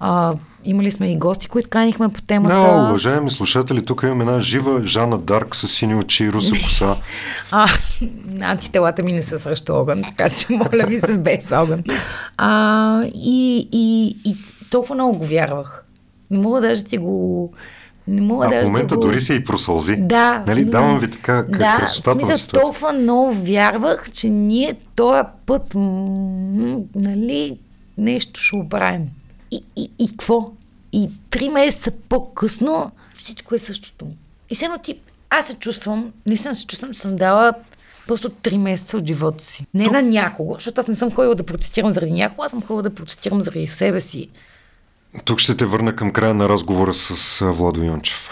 [0.00, 2.54] А, имали сме и гости, които канихме по темата.
[2.54, 6.96] Да, уважаеми слушатели, тук имаме една жива Жана Дарк с сини очи и руса коса.
[7.50, 7.68] А,
[8.40, 11.82] антителата ми не са срещу огън, така че моля ви се без огън.
[12.36, 14.36] А, и, и, и
[14.70, 15.84] толкова много го вярвах.
[16.30, 17.52] Не мога даже ти го...
[18.08, 19.02] Не мога А даже в момента да го...
[19.02, 19.96] дори се и просълзи.
[19.96, 20.44] Да.
[20.46, 22.62] Нали, давам ви така да, красотата в на смисъл, ситуация.
[22.62, 27.58] толкова много вярвах, че ние този път, м, нали,
[27.98, 29.02] нещо ще оправим.
[29.50, 30.50] И, и, и какво?
[30.92, 34.06] И три месеца по-късно всичко е същото.
[34.50, 37.52] И все ти, аз се чувствам, наистина се чувствам, че съм дала
[38.06, 39.66] просто три месеца от живота си.
[39.74, 42.82] Не на някого, защото аз не съм ходила да протестирам заради някого, аз съм ходила
[42.82, 44.28] да протестирам заради себе си.
[45.24, 48.30] Тук ще те върна към края на разговора с Владо Йончев.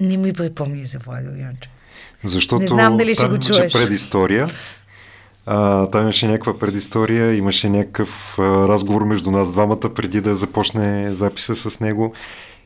[0.00, 1.70] Не ми припомни за Владо Янчев.
[2.24, 3.72] Защото Не знам дали ще го чуеш.
[3.72, 4.48] предистория.
[5.46, 11.14] А, там имаше някаква предистория, имаше някакъв а, разговор между нас двамата преди да започне
[11.14, 12.12] записа с него.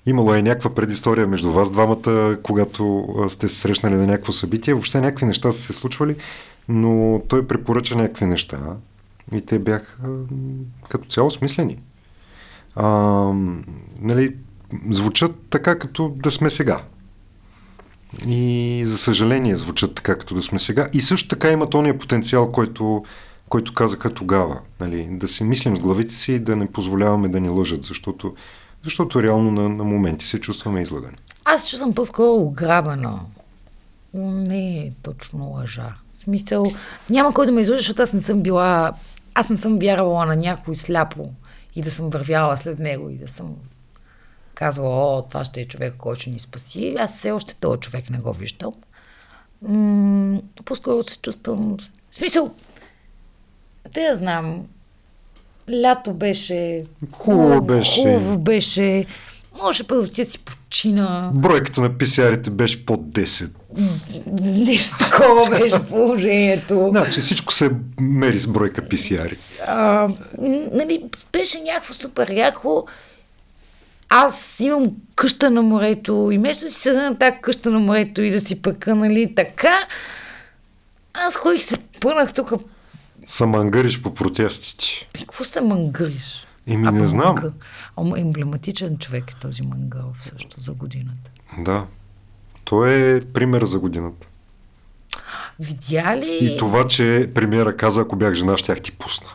[0.06, 4.74] Имало е някаква предистория между вас двамата, когато сте се срещнали на някакво събитие.
[4.74, 6.16] Въобще някакви неща са се случвали,
[6.68, 8.58] но той препоръча някакви неща
[9.34, 9.96] и те бяха
[10.88, 11.78] като цяло смислени.
[12.76, 12.86] А,
[14.00, 14.36] нали,
[14.90, 16.82] звучат така, като да сме сега.
[18.26, 20.88] И за съжаление звучат така, като да сме сега.
[20.92, 23.04] И също така имат ония потенциал, който,
[23.48, 24.60] който казаха тогава.
[24.80, 25.08] Нали?
[25.10, 28.34] Да си мислим с главите си и да не позволяваме да ни лъжат, защото
[28.84, 31.16] Защото реално на, на моменти се чувстваме излагани.
[31.44, 33.20] Аз чувствам по-скоро ограбена.
[34.14, 35.96] Не е точно лъжа.
[36.14, 36.72] В смисъл,
[37.10, 38.92] няма кой да ме излъжа, защото аз не съм била...
[39.34, 41.30] Аз не съм вярвала на някой сляпо
[41.76, 43.56] и да съм вървяла след него и да съм
[44.54, 46.94] казвала, о, това ще е човек, който ще ни спаси.
[46.98, 48.74] Аз все още този човек не го виждал.
[49.62, 51.76] М- по-скоро се чувствам...
[52.10, 52.54] В смисъл,
[53.92, 54.66] те я знам,
[55.82, 56.84] лято беше...
[57.12, 58.02] Хубаво беше.
[58.02, 59.06] Хубаво беше.
[59.62, 61.30] Може ти да си почина.
[61.34, 63.50] Бройката на писарите беше под 10.
[64.42, 66.88] Нещо такова беше положението.
[66.90, 68.82] Значи всичко се мери с бройка.
[69.66, 70.14] А, м,
[70.72, 72.86] нали, беше някакво супер яко.
[74.08, 78.22] Аз имам къща на морето и вместо да си седа на тази къща на морето
[78.22, 79.78] и да си пъка, нали, така,
[81.14, 82.52] аз ходих се пънах тук.
[83.26, 85.08] Самангариш по протестите.
[85.14, 86.46] И Какво се мангъриш?
[86.66, 87.36] Еми, не знам.
[87.96, 91.30] Ама емблематичен човек е този мангал също за годината.
[91.58, 91.86] Да.
[92.64, 94.26] Той е пример за годината.
[95.60, 96.38] Видя ли?
[96.40, 99.26] И това, че премиера каза, ако бях жена, щях ти пусна.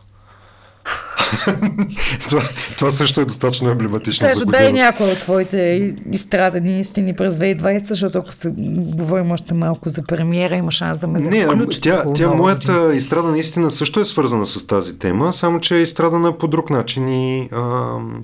[2.29, 2.41] това,
[2.77, 4.85] това също е достатъчно емблематично за Сашо, дай годината.
[4.85, 10.55] някои от твоите изстрадани истини през 2020, защото ако се говорим още малко за премиера,
[10.55, 11.89] има шанс да ме заключите.
[11.89, 12.35] тя, тя Нова година.
[12.35, 16.69] моята изстрада наистина също е свързана с тази тема, само че е изстрадана по друг
[16.69, 18.23] начин и ам,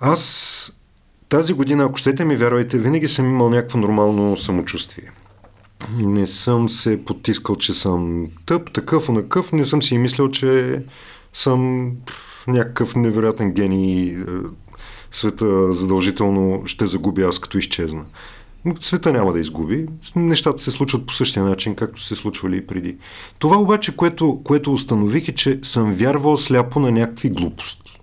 [0.00, 0.72] аз
[1.28, 5.10] тази година, ако щете ми вярвайте, винаги съм имал някакво нормално самочувствие.
[5.98, 9.52] Не съм се потискал, че съм тъп, такъв, онакъв.
[9.52, 10.82] Не съм си и мислил, че
[11.32, 11.90] съм
[12.46, 14.08] някакъв невероятен гений.
[14.08, 14.24] е,
[15.10, 18.04] Света задължително ще загуби аз като изчезна.
[18.64, 19.86] Но Света няма да изгуби.
[20.16, 22.96] Нещата се случват по същия начин, както се случвали и преди.
[23.38, 28.00] Това обаче, което, което установих е, че съм вярвал сляпо на някакви глупости.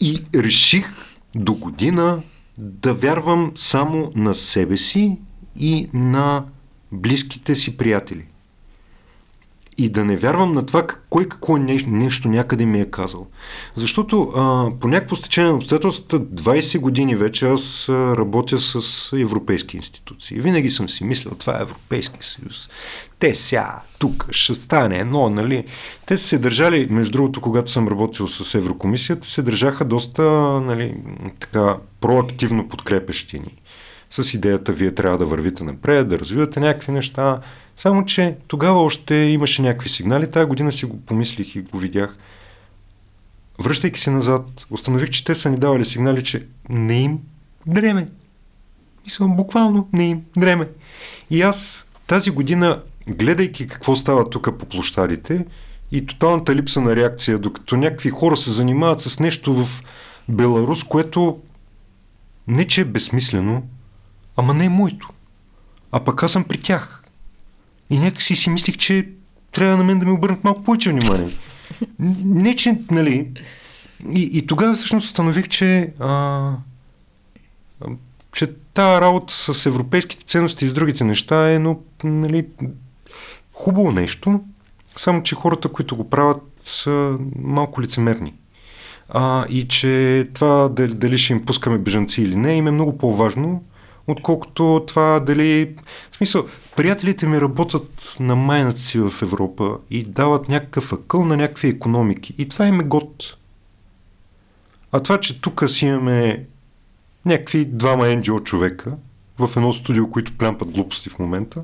[0.00, 0.92] И реших
[1.34, 2.22] до година
[2.58, 5.18] да вярвам само на себе си
[5.56, 6.44] и на
[6.92, 8.24] близките си приятели.
[9.80, 13.26] И да не вярвам на това кой какво не, нещо някъде ми е казал.
[13.76, 20.40] Защото а, по някакво стечение на обстоятелствата 20 години вече аз работя с европейски институции.
[20.40, 22.70] Винаги съм си мислил, това е Европейски съюз.
[23.18, 23.64] Те ся,
[23.98, 25.64] тук ще стане едно, нали?
[26.06, 30.22] Те са се държали, между другото, когато съм работил с Еврокомисията, се държаха доста,
[30.60, 30.94] нали,
[31.40, 33.54] така, проактивно подкрепещи ни.
[34.10, 37.40] С идеята, вие трябва да вървите напред, да развивате някакви неща.
[37.76, 40.30] Само, че тогава още имаше някакви сигнали.
[40.30, 42.16] Тая година си го помислих и го видях.
[43.58, 47.18] Връщайки се назад, установих, че те са ни давали сигнали, че не им
[47.66, 48.08] дреме.
[49.04, 50.68] Мисля, буквално не им дреме.
[51.30, 55.46] И аз тази година, гледайки какво става тук по площадите
[55.92, 59.82] и тоталната липса на реакция, докато някакви хора се занимават с нещо в
[60.28, 61.38] Беларус, което
[62.48, 63.62] не че е безсмислено,
[64.36, 65.08] ама не е моето.
[65.92, 67.04] А пък аз съм при тях.
[67.90, 69.08] И някакси си мислих, че
[69.52, 71.28] трябва на мен да ми обърнат малко повече внимание.
[72.24, 73.30] Не, че, нали...
[74.10, 76.52] И, и тогава всъщност установих, че, а,
[78.32, 82.46] че тази работа с европейските ценности и с другите неща е едно, нали,
[83.58, 84.40] хубаво нещо,
[84.96, 88.34] само че хората, които го правят, са малко лицемерни.
[89.08, 92.98] А, и че това дали, дали ще им пускаме бежанци или не, им е много
[92.98, 93.64] по-важно,
[94.06, 95.74] отколкото това дали...
[96.10, 101.36] В смисъл, приятелите ми работят на майната си в Европа и дават някакъв акъл на
[101.36, 102.34] някакви економики.
[102.38, 103.36] И това им е год.
[104.92, 106.46] А това, че тук си имаме
[107.26, 108.96] някакви двама NGO човека
[109.38, 111.62] в едно студио, които плямпат глупости в момента,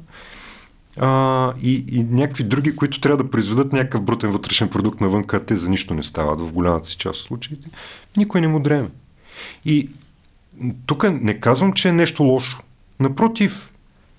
[0.97, 5.41] а, и, и някакви други, които трябва да произведат някакъв брутен вътрешен продукт навън, а
[5.41, 7.69] те за нищо не стават в голямата си част от случаите,
[8.17, 8.89] никой не му дреме.
[9.65, 9.89] И
[10.87, 12.59] тук не казвам, че е нещо лошо.
[13.01, 13.71] Напротив,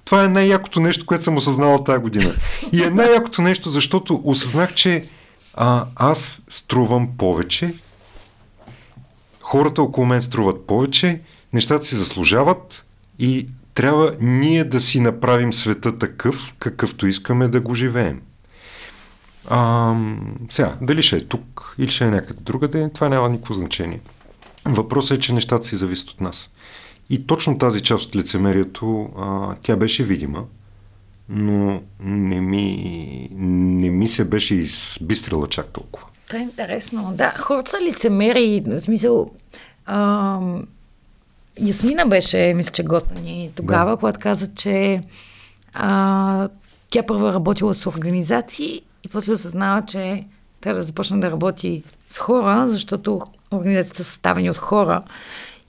[0.06, 2.34] това е най-якото нещо, което съм осъзнал тази година.
[2.72, 5.06] И е най-якото нещо, защото осъзнах, че
[5.54, 7.74] а, аз струвам повече,
[9.42, 11.22] хората около мен струват повече,
[11.54, 12.86] нещата си заслужават
[13.20, 18.22] и трябва ние да си направим света такъв, какъвто искаме да го живеем.
[19.50, 19.94] А,
[20.50, 24.00] сега, дали ще е тук или ще е някъде другаде, това няма никакво значение.
[24.66, 26.50] Въпросът е, че нещата си зависят от нас.
[27.10, 30.44] И точно тази част от лицемерието, а, тя беше видима,
[31.30, 36.08] но не ми, не ми се беше избистрила чак толкова.
[36.28, 37.14] Това е интересно.
[37.18, 38.64] Да, хората са лицемери.
[38.68, 39.32] В смисъл,
[39.86, 40.68] ам,
[41.60, 43.98] Ясмина беше, мисля, че госта ни тогава, Да.
[43.98, 45.02] когато каза, че
[45.74, 46.50] а,
[46.90, 50.24] тя първо работила с организации и после осъзнава, че
[50.62, 55.02] трябва да започне да работи с хора, защото организацията са съставени от хора.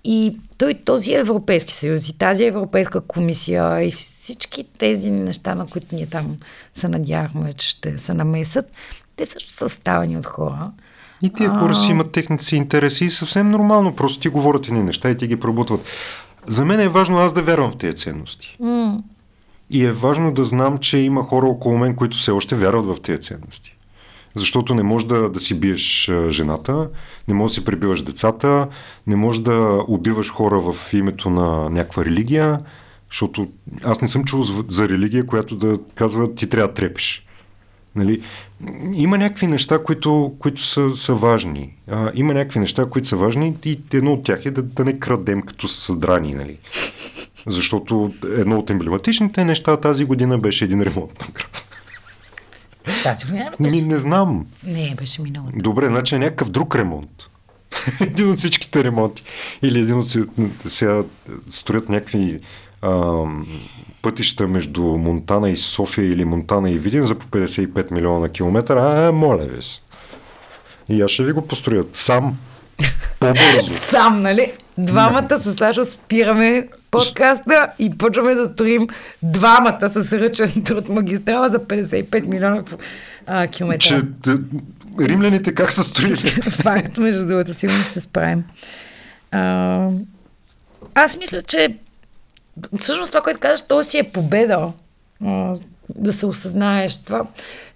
[0.04, 5.94] И той, този Европейски съюз и тази Европейска комисия и всички тези неща, на които
[5.94, 6.36] ние там
[6.74, 8.66] се надявахме, че ще се намесат,
[9.16, 10.72] те също са съставени от хора.
[11.22, 14.82] И тия хора си имат техните си интереси и съвсем нормално, просто ти говорят едни
[14.82, 15.80] неща и ти ги пробутват.
[16.46, 18.56] За мен е важно аз да вярвам в тези ценности.
[18.60, 19.02] М-
[19.70, 23.00] И е важно да знам, че има хора около мен, които все още вярват в
[23.00, 23.76] тези ценности.
[24.34, 26.88] Защото не можеш да, да си биеш жената,
[27.28, 28.68] не можеш да си пребиваш децата,
[29.06, 32.60] не можеш да убиваш хора в името на някаква религия,
[33.10, 33.48] защото
[33.84, 37.26] аз не съм чул за, за религия, която да казва ти трябва да трепиш.
[37.96, 38.22] Нали?
[38.92, 41.74] Има някакви неща, които, които са, са важни.
[41.90, 44.98] А, има някакви неща, които са важни и едно от тях е да, да не
[44.98, 46.34] крадем като са драни.
[46.34, 46.58] Нали?
[47.46, 51.62] Защото едно от емблематичните неща тази година беше един ремонт на град.
[53.02, 53.82] Тази година Ми, беше?
[53.82, 54.46] не знам.
[54.64, 55.52] Не, беше миналата.
[55.56, 57.10] Добре, значи е някакъв друг ремонт.
[58.00, 59.22] един от всичките ремонти.
[59.62, 60.16] Или един от...
[60.66, 61.02] Сега
[61.50, 62.40] строят някакви
[62.82, 63.46] ам,
[64.06, 68.76] пътища между Монтана и София или Монтана и Видин за по 55 милиона на километър.
[68.76, 69.80] А, моля ви се.
[70.88, 72.36] И аз ще ви го построят сам.
[73.20, 73.70] По-бързо.
[73.70, 74.52] Сам, нали?
[74.78, 78.86] Двамата с Сашо спираме подкаста и почваме да строим
[79.22, 82.62] двамата с ръчен труд магистрала за 55 милиона
[83.26, 83.86] а, километра.
[83.86, 84.02] че
[85.00, 86.16] римляните как са строили?
[86.50, 88.44] Факт, между другото, сигурно се справим.
[89.30, 89.88] А,
[90.94, 91.78] аз мисля, че
[92.78, 94.72] всъщност това, което казваш, то си е победа.
[95.94, 96.98] Да се осъзнаеш.
[96.98, 97.26] Това,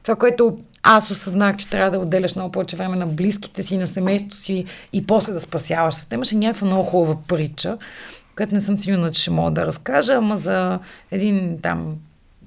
[0.02, 3.86] това, което аз осъзнах, че трябва да отделяш много повече време на близките си, на
[3.86, 6.14] семейството си и после да спасяваш света.
[6.14, 7.78] Имаше някаква много хубава притча,
[8.36, 10.78] която не съм сигурна, че ще мога да разкажа, ама за
[11.10, 11.96] един там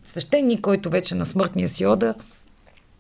[0.04, 2.16] свещеник, който вече на смъртния си одър,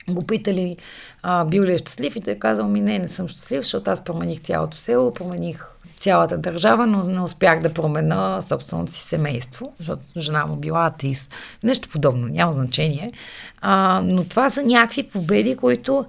[0.09, 0.77] го питали
[1.23, 3.91] а, бил ли е щастлив и той е казал ми не, не съм щастлив, защото
[3.91, 5.72] аз промених цялото село, промених
[6.03, 11.33] цялата държава, но не успях да променя собственото си семейство, защото жена му била атеист.
[11.63, 13.11] Нещо подобно, няма значение.
[13.61, 16.05] А, но това са някакви победи, които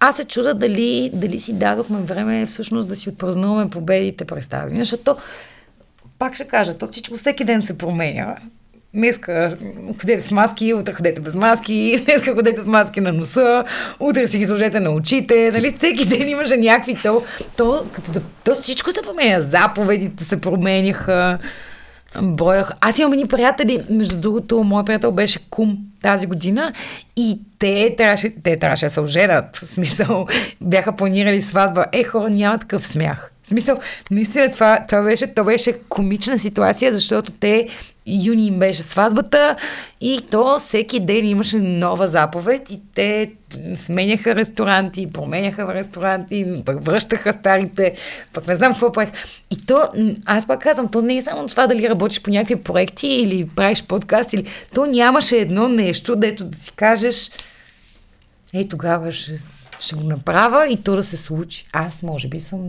[0.00, 4.64] аз се чуда дали, дали си дадохме време всъщност да си отпразнуваме победите през тази
[4.64, 5.16] година, защото
[6.18, 8.36] пак ще кажа, то всичко всеки ден се променя.
[8.98, 9.56] Днеска
[10.00, 13.64] ходете с маски, утре ходете без маски, днеска ходете с маски на носа,
[14.00, 15.72] утре си ги сложете на очите, нали?
[15.76, 17.22] Всеки ден имаше някакви то,
[17.56, 19.40] то, като за, то всичко се променя.
[19.40, 21.38] Заповедите се променяха,
[22.22, 22.72] броях.
[22.80, 26.72] Аз имам едни приятели, между другото, моят приятел беше кум тази година
[27.16, 29.56] и те трябваше, те трябваше да се оженят.
[29.56, 30.26] В смисъл,
[30.60, 31.86] бяха планирали сватба.
[31.92, 33.32] Е, хора, няма такъв смях.
[33.42, 33.78] В смисъл,
[34.10, 37.68] наистина това, това, беше, това беше комична ситуация, защото те
[38.08, 39.56] юни им беше сватбата
[40.00, 43.32] и то всеки ден имаше нова заповед и те
[43.76, 47.94] сменяха ресторанти, променяха ресторанти, пък връщаха старите,
[48.32, 49.12] пък не знам какво правих.
[49.50, 49.82] И то,
[50.26, 53.82] аз пак казвам, то не е само това дали работиш по някакви проекти или правиш
[53.82, 57.30] подкаст, или то нямаше едно нещо, дето да си кажеш,
[58.54, 59.36] ей тогава ще,
[59.80, 61.66] ще го направя и то да се случи.
[61.72, 62.60] Аз може би съм,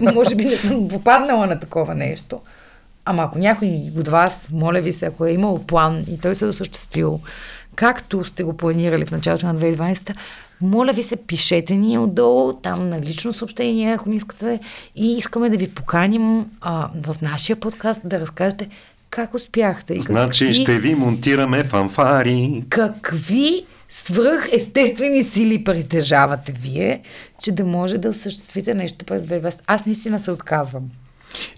[0.00, 2.40] може би не съм попаднала на такова нещо.
[3.04, 6.44] Ама ако някой от вас, моля ви се, ако е имал план и той се
[6.44, 7.20] е осъществил,
[7.74, 10.14] както сте го планирали в началото на 2020,
[10.60, 14.60] моля ви се, пишете ни отдолу, там на лично съобщение, ако не искате.
[14.96, 18.68] И искаме да ви поканим а, в нашия подкаст да разкажете
[19.10, 19.94] как успяхте.
[19.94, 22.64] И Значи какви- ще ви монтираме фанфари.
[22.68, 23.50] какви
[23.88, 27.00] свръх естествени сили притежавате вие,
[27.42, 29.58] че да може да осъществите нещо през 2020.
[29.66, 30.82] Аз наистина се отказвам.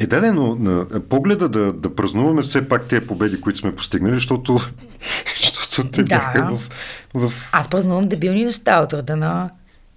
[0.01, 3.77] Е, да, да, но на погледа да, да празнуваме все пак тези победи, които сме
[3.77, 4.61] постигнали, защото,
[5.43, 6.09] защото те Да.
[6.09, 6.68] бяха в,
[7.14, 7.33] в...
[7.53, 9.51] Аз празнувам дебилни неща от рода на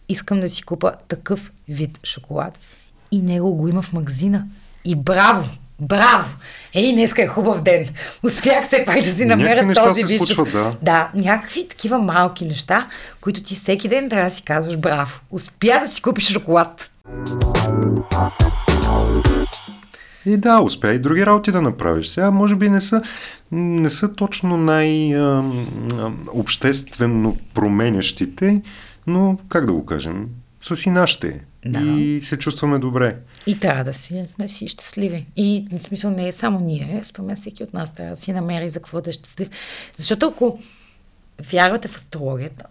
[0.10, 2.60] искам да си купа такъв вид шоколад
[3.12, 4.46] и него го има в магазина.
[4.86, 5.50] И браво!
[5.80, 6.30] Браво!
[6.74, 7.88] Ей, днеска е хубав ден.
[8.24, 10.22] Успях все пак да си намеря този се вид.
[10.52, 10.76] да.
[10.82, 12.88] Да, някакви такива малки неща,
[13.22, 15.20] които ти всеки ден трябва да си казваш браво.
[15.32, 16.90] Успя да си купиш шоколад.
[20.26, 22.08] И да, успя и други работи да направиш.
[22.08, 23.02] Сега, може би не са,
[23.52, 28.62] не са точно най-обществено променящите,
[29.08, 30.30] но, как да го кажем,
[30.62, 31.42] са си нашите.
[31.66, 31.80] Да.
[31.80, 33.18] И се чувстваме добре.
[33.48, 35.26] И трябва да си, сме си щастливи.
[35.36, 38.70] И в смисъл не е само ние, според всеки от нас трябва да си намери
[38.70, 39.50] за какво да е щастлив.
[39.98, 40.60] Защото ако
[41.52, 42.66] вярвате в астрологията,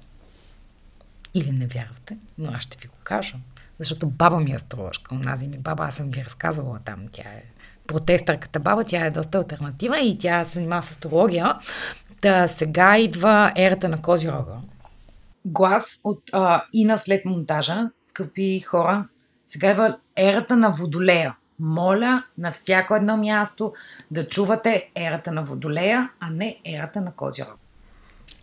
[1.35, 3.35] или не вярвате, но аз ще ви го кажа,
[3.79, 7.43] защото баба ми е астрологка, онази ми баба, аз съм ви разказвала там, тя е
[7.87, 11.59] протестърката баба, тя е доста альтернатива и тя се занимава с астрология.
[12.21, 14.53] Та сега идва ерата на Козирога.
[15.45, 19.09] глас от а, Ина след монтажа, скъпи хора.
[19.47, 21.37] Сега идва ерата на Водолея.
[21.61, 23.73] Моля на всяко едно място
[24.11, 27.64] да чувате ерата на Водолея, а не ерата на Козирог.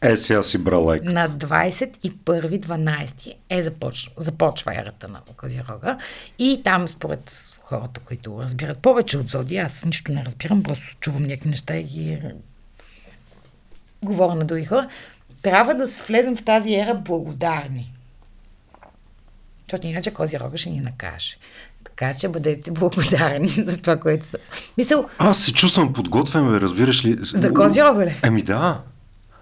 [0.04, 1.04] Е, сега си бра лайк.
[1.04, 5.98] На 21.12 е започва, започва ерата на Козирога
[6.40, 11.24] и там според хората, които разбират повече от Зоди, аз нищо не разбирам, просто чувам
[11.24, 12.22] някакви неща и ги
[14.04, 14.88] говоря на други хора,
[15.42, 17.94] трябва да влезем в тази ера благодарни.
[19.62, 21.38] Защото иначе Козирога ще ни накаже.
[21.84, 24.38] Така че бъдете благодарни за това, което са.
[24.78, 25.10] Мисъл...
[25.18, 27.18] Аз се чувствам подготвен, бе, разбираш ли?
[27.22, 28.20] За Козирога ли?
[28.22, 28.82] Ами да.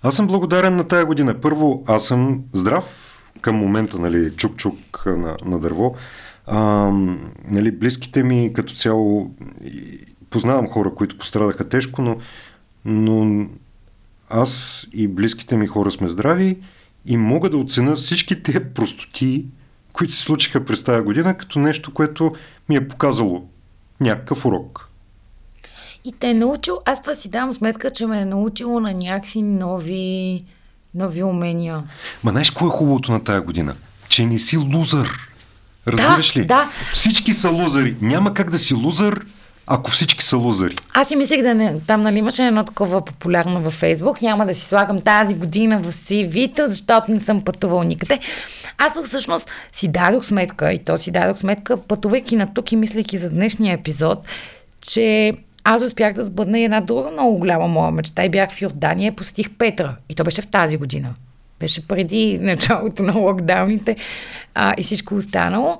[0.03, 1.41] Аз съм благодарен на тая година.
[1.41, 2.85] Първо, аз съм здрав
[3.41, 5.95] към момента, нали, чук-чук на, на дърво.
[6.47, 6.59] А,
[7.47, 9.31] нали, близките ми като цяло
[10.29, 12.17] познавам хора, които пострадаха тежко, но,
[12.85, 13.47] но
[14.29, 16.59] аз и близките ми хора сме здрави
[17.05, 19.45] и мога да оценя всички тези простоти,
[19.93, 22.35] които се случиха през тази година, като нещо, което
[22.69, 23.47] ми е показало
[23.99, 24.88] някакъв урок.
[26.05, 29.41] И те е научил, аз това си давам сметка, че ме е научило на някакви
[29.41, 30.43] нови,
[30.95, 31.83] нови умения.
[32.23, 33.75] Ма знаеш какво е хубавото на тази година?
[34.09, 35.29] Че не си лузър.
[35.87, 36.45] Разбираш да, ли?
[36.45, 36.69] Да.
[36.93, 37.95] Всички са лузъри.
[38.01, 39.25] Няма как да си лузър,
[39.67, 40.75] ако всички са лузъри.
[40.93, 44.55] Аз си мислех да не, там нали имаше едно такова популярно във Фейсбук, няма да
[44.55, 48.19] си слагам тази година в CV-то, защото не съм пътувал никъде.
[48.77, 52.75] Аз пък всъщност си дадох сметка, и то си дадох сметка, пътувайки на тук и
[52.75, 54.25] мислейки за днешния епизод,
[54.81, 55.33] че
[55.71, 59.07] аз успях да сбъдна и една друга много голяма моя мечта и бях в Йордания
[59.07, 59.95] и посетих Петра.
[60.09, 61.15] И то беше в тази година.
[61.59, 63.95] Беше преди началото на локдауните
[64.55, 65.77] а, и всичко останало.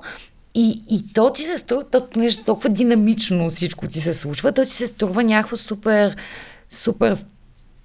[0.54, 4.64] И, и то ти се струва, то, понеже толкова динамично всичко ти се случва, то
[4.64, 6.16] ти се струва някакво супер,
[6.70, 7.16] супер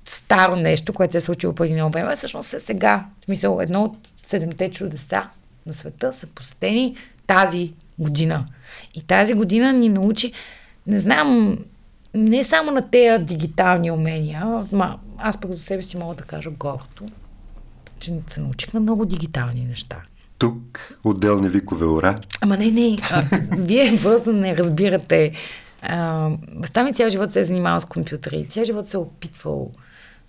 [0.08, 3.06] старо нещо, което се е случило преди много време, всъщност е сега.
[3.22, 5.28] В смисъл, едно от седемте чудеса
[5.66, 6.95] на света са посетени
[7.28, 8.45] тази година.
[8.95, 10.32] И тази година ни научи,
[10.88, 11.58] не знам,
[12.16, 16.49] не само на тези дигитални умения, ма, аз пък за себе си мога да кажа
[16.49, 17.05] гордо,
[17.99, 20.01] че се научихме много дигитални неща.
[20.38, 22.20] Тук отделни викове ура.
[22.41, 25.32] Ама не, не, а, вие просто не разбирате.
[26.51, 29.72] баща ми цял живот се е занимавал с компютри, цял живот се е опитвал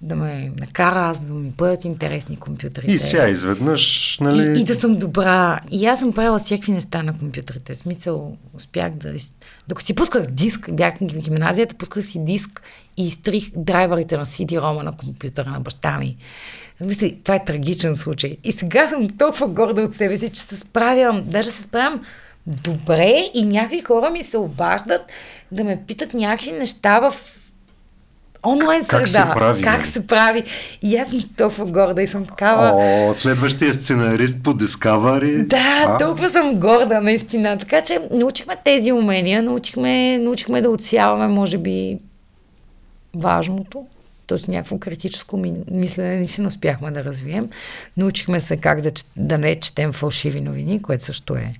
[0.01, 2.93] да ме накара аз да ми бъдат интересни компютрите.
[2.93, 4.59] И сега изведнъж, нали?
[4.59, 5.61] И, и да съм добра.
[5.71, 7.75] И аз съм правила всякакви неща на компютрите.
[7.75, 9.15] В смисъл, успях да...
[9.69, 12.63] Докато си пусках диск, бях в гимназията, пусках си диск
[12.97, 16.17] и изтрих драйверите на CD-рома на компютъра на баща ми.
[16.81, 18.37] Мисля, това е трагичен случай.
[18.45, 22.01] И сега съм толкова горда от себе си, че се справям, даже се справям
[22.47, 25.01] добре и някакви хора ми се обаждат
[25.53, 27.15] да ме питат някакви неща в
[28.47, 28.99] онлайн среда.
[28.99, 29.63] Как се прави?
[29.63, 29.87] Как нали?
[29.87, 30.43] се прави?
[30.83, 32.71] И аз съм толкова горда и съм такава...
[32.75, 35.47] О, следващия сценарист по Discovery.
[35.47, 35.99] Да, а?
[35.99, 37.59] толкова съм горда, наистина.
[37.59, 41.99] Така че научихме тези умения, научихме, научихме да отсяваме, може би,
[43.17, 43.87] важното.
[44.27, 47.49] Тоест някакво критическо мислене не си не успяхме да развием.
[47.97, 51.55] Научихме се как да, да не четем фалшиви новини, което също е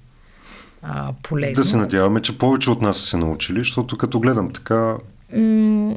[0.83, 1.55] а, полезно.
[1.55, 4.95] Да се надяваме, че повече от нас са се научили, защото като гледам така...
[5.37, 5.97] М-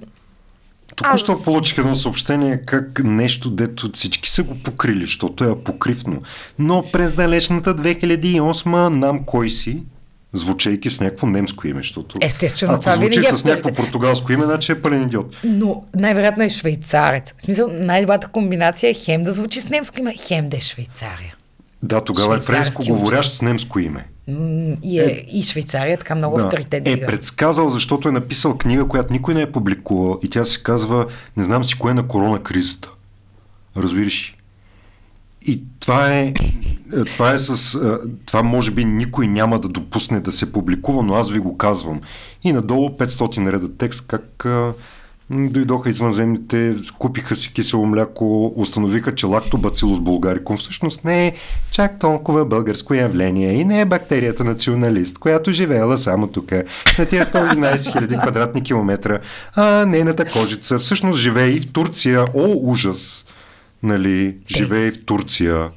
[1.03, 1.43] Току-що аз...
[1.43, 6.21] получих едно съобщение как нещо, дето всички са го покрили, защото е апокривно.
[6.59, 9.83] Но през далечната 2008 нам кой си,
[10.33, 14.45] звучейки с някакво немско име, защото Естествено, ако това звучи винаги с някакво португалско име,
[14.45, 15.37] значи е пълен идиот.
[15.43, 17.33] Но най-вероятно е швейцарец.
[17.37, 21.35] В смисъл, най-добрата комбинация е хем да звучи с немско име, хем да е Швейцария.
[21.83, 24.05] Да, тогава е френско говорящ с немско име.
[24.83, 28.87] И, е, е, и Швейцария така много да, авторитет Е предсказал, защото е написал книга,
[28.87, 31.05] която никой не е публикувал и тя се казва
[31.37, 32.89] Не знам си кое е на корона кризата.
[33.77, 34.35] Разбираш?
[35.47, 36.33] И това е,
[37.05, 37.79] това е с...
[38.25, 42.01] Това може би никой няма да допусне да се публикува, но аз ви го казвам.
[42.43, 44.45] И надолу 500 реда текст, как
[45.29, 51.33] дойдоха извънземните, купиха си кисело мляко, установиха, че лактобацилус булгарикум всъщност не е
[51.71, 56.51] чак толкова българско явление и не е бактерията националист, която живеела само тук,
[56.99, 59.19] на тия 111 000 квадратни километра,
[59.55, 62.25] а нейната кожица всъщност живее и в Турция.
[62.33, 63.25] О, ужас!
[63.83, 65.69] Нали, живее и в Турция,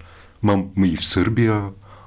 [0.42, 1.62] ма и в Сърбия.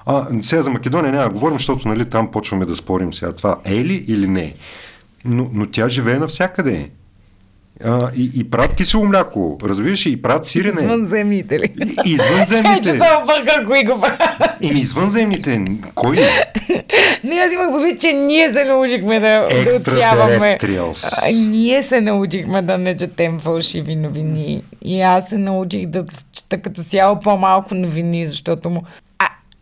[0.06, 3.32] А, сега за Македония няма да говорим, защото нали, там почваме да спорим сега.
[3.32, 4.54] Това е ли или не?
[5.26, 6.90] Но, но тя живее навсякъде.
[7.84, 10.82] А, и, и правят кисело мляко, разбираш, и правят сирене.
[10.82, 11.74] Извънземните ли?
[11.86, 12.82] И- Чай, Извънземните.
[12.84, 14.50] че само бърка, кои го правят.
[14.62, 15.66] Еми, извънземните.
[15.96, 16.16] Кой?
[17.24, 19.48] Не, аз имах предвид, че ние се научихме да,
[19.82, 20.58] отсяваме.
[21.36, 24.62] Ние се научихме да не четем фалшиви новини.
[24.86, 28.84] И аз се научих да чета като цяло по-малко новини, защото му...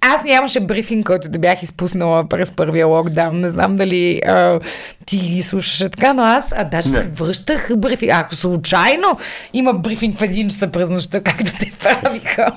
[0.05, 3.39] Аз нямаше брифинг, който да бях изпуснала през първия локдаун.
[3.39, 4.59] Не знам дали а,
[5.05, 6.95] ти слушаше така, но аз а, даже Не.
[6.95, 8.11] се връщах брифинг.
[8.13, 9.17] Ако случайно
[9.53, 12.51] има брифинг в един часа през нощта, както те правиха.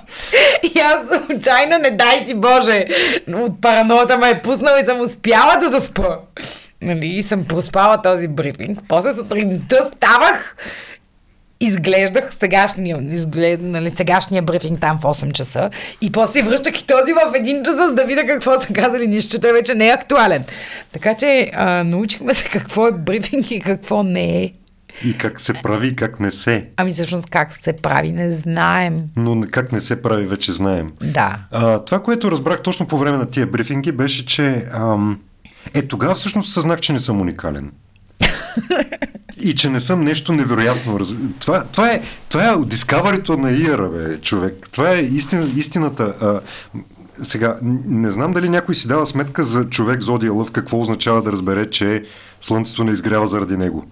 [0.63, 2.87] И аз случайно, не дай си Боже,
[3.33, 6.17] от параноята ме е пуснала и съм успяла да заспа.
[6.83, 8.79] Нали, и съм проспала този брифинг.
[8.89, 10.57] После сутринта ставах
[11.61, 17.13] изглеждах сегашния, изглед, нали, сегашния брифинг там в 8 часа и после връщах и този
[17.13, 19.93] в 1 часа, за да видя какво са казали, нищо, че той вече не е
[19.93, 20.45] актуален.
[20.93, 24.53] Така че а, научихме се какво е брифинг и какво не е.
[25.05, 26.67] И как се прави, как не се.
[26.77, 29.03] Ами всъщност как се прави, не знаем.
[29.17, 30.89] Но как не се прави, вече знаем.
[31.03, 31.39] Да.
[31.51, 35.21] А, това, което разбрах точно по време на тия брифинги, беше, че ам,
[35.75, 37.73] е тогава всъщност съзнах, че не съм уникален.
[39.41, 40.99] И че не съм нещо невероятно.
[41.41, 44.69] Това, това, е, това е дискаварито на Иера, бе, човек.
[44.73, 46.15] Това е истин, истината.
[46.21, 46.41] А,
[47.25, 51.33] сега, не знам дали някой си дава сметка за човек Зодия Лъв, какво означава да
[51.33, 52.05] разбере, че
[52.41, 53.85] Слънцето не изгрява заради него.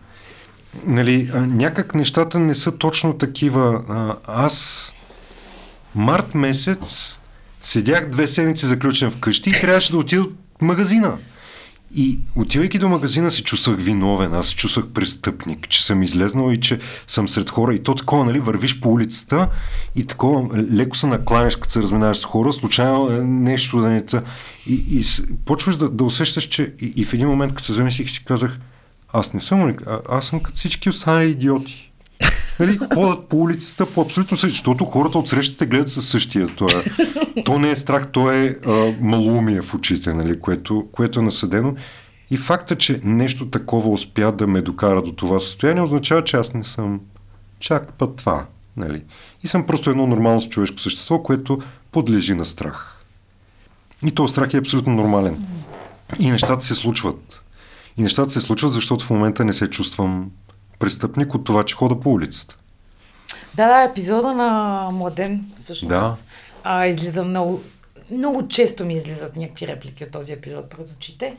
[0.86, 3.82] Нали, някак нещата не са точно такива.
[3.88, 4.92] А, аз
[5.94, 7.18] март месец
[7.62, 11.18] седях две седмици заключен вкъщи и трябваше да отида от магазина.
[11.96, 16.60] И отивайки до магазина се чувствах виновен, аз се чувствах престъпник, че съм излезнал и
[16.60, 17.74] че съм сред хора.
[17.74, 19.48] И то такова, нали, вървиш по улицата
[19.96, 24.06] и такова, леко се накланяш, като се разминаваш с хора, случайно е, нещо да не
[24.06, 24.22] та.
[24.66, 25.04] И, и
[25.44, 28.58] почваш да, да усещаш, че и, и в един момент, като се замислих, си казах,
[29.12, 31.92] аз не съм а, аз съм като всички останали идиоти.
[32.60, 36.48] Нали, ходят по улицата по абсолютно същия, защото хората от срещата гледат със същия.
[36.56, 36.84] То, е,
[37.44, 41.74] то не е страх, то е а, малумие в очите, нали, което, което е насъдено.
[42.30, 46.54] И факта, че нещо такова успя да ме докара до това състояние, означава, че аз
[46.54, 47.00] не съм
[47.60, 48.46] чак път това.
[48.76, 49.02] Нали.
[49.42, 51.58] И съм просто едно нормално човешко същество, което
[51.92, 53.04] подлежи на страх.
[54.06, 55.46] И този страх е абсолютно нормален.
[56.18, 57.40] И нещата се случват.
[57.96, 60.30] И нещата се случват, защото в момента не се чувствам
[60.84, 62.56] престъпник от това, че хода по улицата.
[63.54, 65.88] Да, да, епизода на Младен, всъщност.
[65.88, 66.16] Да.
[66.64, 67.62] А, излиза много,
[68.10, 71.36] много често ми излизат някакви реплики от този епизод пред очите.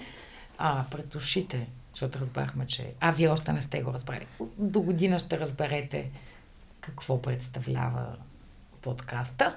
[0.58, 2.94] А, пред ушите, защото разбрахме, че...
[3.00, 4.26] А, вие още не сте го разбрали.
[4.58, 6.12] До година ще разберете
[6.82, 8.06] какво представлява
[8.82, 9.56] подкаста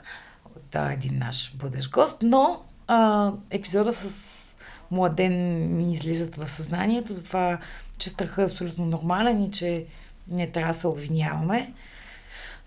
[0.57, 4.57] от а, един наш бъдещ гост, но а, епизода с
[4.91, 7.59] Младен ми излизат в съзнанието, затова,
[7.99, 9.85] че страхът е абсолютно нормален и че
[10.31, 11.73] не трябва да се обвиняваме.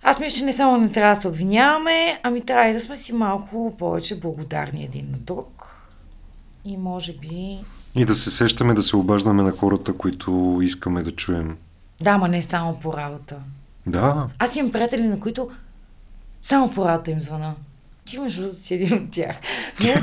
[0.03, 2.97] Аз мисля, че не само не трябва да се обвиняваме, ами трябва и да сме
[2.97, 5.67] си малко повече благодарни един на друг.
[6.65, 7.59] И може би...
[7.95, 11.57] И да се сещаме да се обаждаме на хората, които искаме да чуем.
[12.01, 13.35] Да, ма не само по работа.
[13.87, 15.49] Да, Аз имам приятели, на които
[16.41, 17.53] само по работа им звъна.
[18.05, 19.35] Ти между другото си един от тях.
[19.79, 19.99] Много,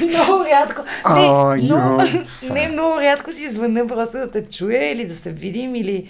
[0.08, 0.82] много рядко.
[1.14, 2.02] Не, Ай, много,
[2.52, 6.08] не, много рядко ти звъна просто да те чуя или да се видим или...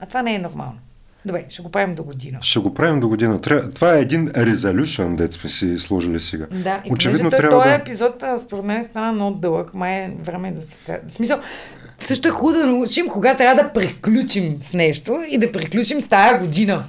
[0.00, 0.78] А това не е нормално.
[1.24, 2.38] Добре, ще го правим до година.
[2.42, 3.40] ще го правим до година.
[3.74, 6.46] Това е един резолюшън, дет сме си сложили сега.
[6.50, 7.74] Да, и Очевидно той, трябва този да...
[7.74, 9.74] епизод, според мен, стана много дълъг.
[9.74, 10.76] Май е време да се...
[11.06, 11.38] В смисъл,
[12.00, 16.08] също е хубаво да научим кога трябва да приключим с нещо и да приключим с
[16.08, 16.84] тая година.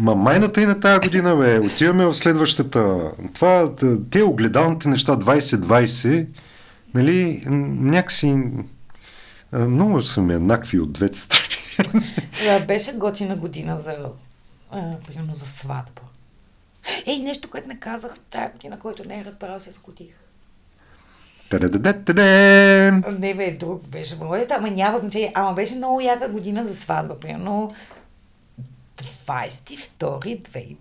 [0.00, 1.58] Ма майната и на тази година, бе.
[1.58, 3.10] Отиваме в следващата.
[3.34, 3.72] Това,
[4.10, 6.26] те огледалните неща 2020,
[6.94, 8.42] нали, някакси
[9.52, 11.56] много са ми еднакви от двете страни.
[12.66, 13.96] Беше готина година за,
[15.06, 16.02] примерно, за сватба.
[17.06, 19.70] Ей, нещо, което не казах тая година, който не е разбрал, се.
[21.50, 22.22] Та-да-да-да-да!
[23.18, 24.16] Не бе, друг беше.
[24.50, 25.32] Ама няма значение.
[25.34, 27.18] Ама беше много яка година за сватба.
[27.18, 27.74] Примерно
[29.02, 30.76] 22-2020.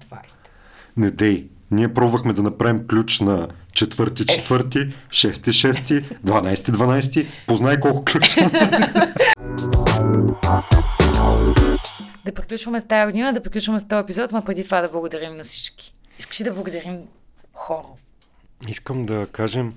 [0.97, 1.47] Не дей.
[1.72, 7.28] Ние пробвахме да направим ключ на четвърти, четвърти, шести, шести, 12, 12.
[7.47, 8.49] Познай колко ключа.
[12.26, 15.38] Да приключваме с тази година, да приключваме с този епизод, ма преди това да благодарим
[15.38, 15.93] на всички.
[16.20, 16.97] Искаш ли да благодарим
[17.53, 17.88] хора?
[18.67, 19.74] Искам да кажем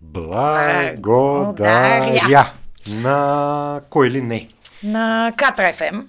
[0.00, 0.94] Благодаря.
[1.00, 2.52] благодаря
[2.88, 4.48] на кой ли не.
[4.82, 6.04] На Катра FM.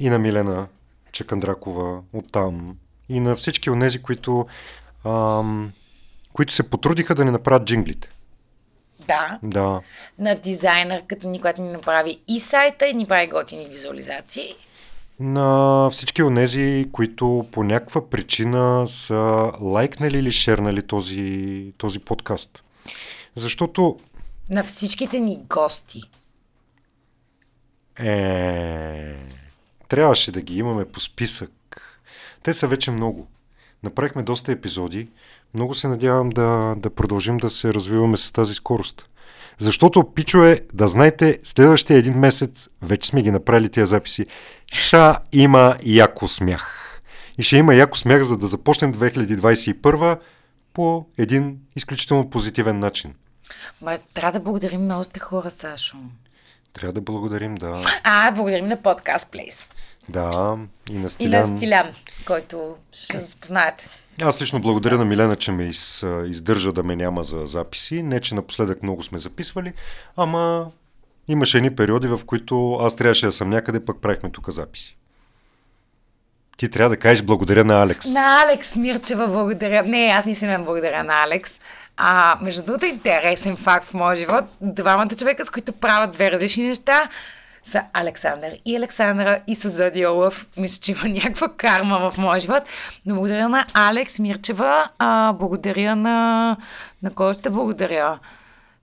[0.00, 0.66] И на Милена
[1.12, 2.76] Чекандракова оттам.
[3.08, 4.46] И на всички от тези, които,
[5.04, 5.72] ам,
[6.32, 8.08] които се потрудиха да ни направят джинглите.
[9.06, 9.38] Да.
[9.42, 9.80] Да.
[10.18, 14.54] На дизайнер, като ни, която ни направи и сайта, и ни прави готини визуализации.
[15.20, 22.62] На всички онези, които по някаква причина са лайкнали или шернали този, този подкаст.
[23.34, 23.98] Защото
[24.50, 26.00] На всичките ни гости.
[27.98, 29.16] Е,
[29.90, 31.50] трябваше да ги имаме по списък.
[32.42, 33.28] Те са вече много.
[33.82, 35.08] Направихме доста епизоди.
[35.54, 39.06] Много се надявам да, да продължим да се развиваме с тази скорост.
[39.58, 44.26] Защото, пичове, да знаете, следващия един месец вече сме ги направили тия записи.
[44.72, 47.00] Ша има яко смях.
[47.38, 50.18] И ще има яко смях, за да започнем 2021
[50.72, 53.14] по един изключително позитивен начин.
[53.82, 55.96] Ма, трябва да благодарим на още хора, Сашо.
[56.72, 57.76] Трябва да благодарим, да.
[58.04, 59.66] А, благодарим на подкаст Плейс.
[60.08, 60.56] Да,
[60.90, 61.52] и на И Стилян.
[61.52, 61.86] на Стилян,
[62.26, 63.88] който ще спознаете.
[64.22, 68.02] Аз лично благодаря на Милена, че ме из, издържа да ме няма за записи.
[68.02, 69.72] Не, че напоследък много сме записвали,
[70.16, 70.66] ама
[71.28, 74.96] имаше едни периоди, в които аз трябваше да съм някъде, пък правихме тук записи.
[76.56, 78.06] Ти трябва да кажеш благодаря на Алекс.
[78.06, 79.82] На Алекс Мирчева благодаря.
[79.82, 81.60] Не, аз не си не благодаря на Алекс.
[81.96, 84.44] А, между другото, интересен факт в моя живот.
[84.60, 87.08] Двамата човека, с които правят две различни неща,
[87.64, 90.48] са Александър и Александра и са Задиолов.
[90.56, 92.62] Мисля, че има някаква карма в моя живот.
[93.06, 94.88] Но благодаря на Алекс Мирчева.
[94.98, 96.56] А, благодаря на...
[97.02, 98.18] На кой ще благодаря?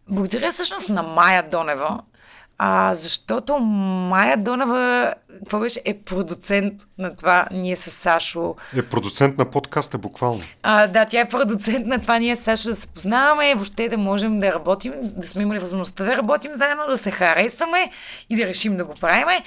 [0.10, 2.00] Благодаря всъщност на Майя Донева,
[2.58, 8.56] а, защото Майя Донева какво беше, е продуцент на това ние с Сашо.
[8.76, 10.42] Е продуцент на подкаста, буквално.
[10.64, 13.98] А, да, тя е продуцент на това ние с Сашо да се познаваме, въобще да
[13.98, 17.92] можем да работим, да сме имали възможността да работим заедно, да се харесаме
[18.30, 19.44] и да решим да го правиме.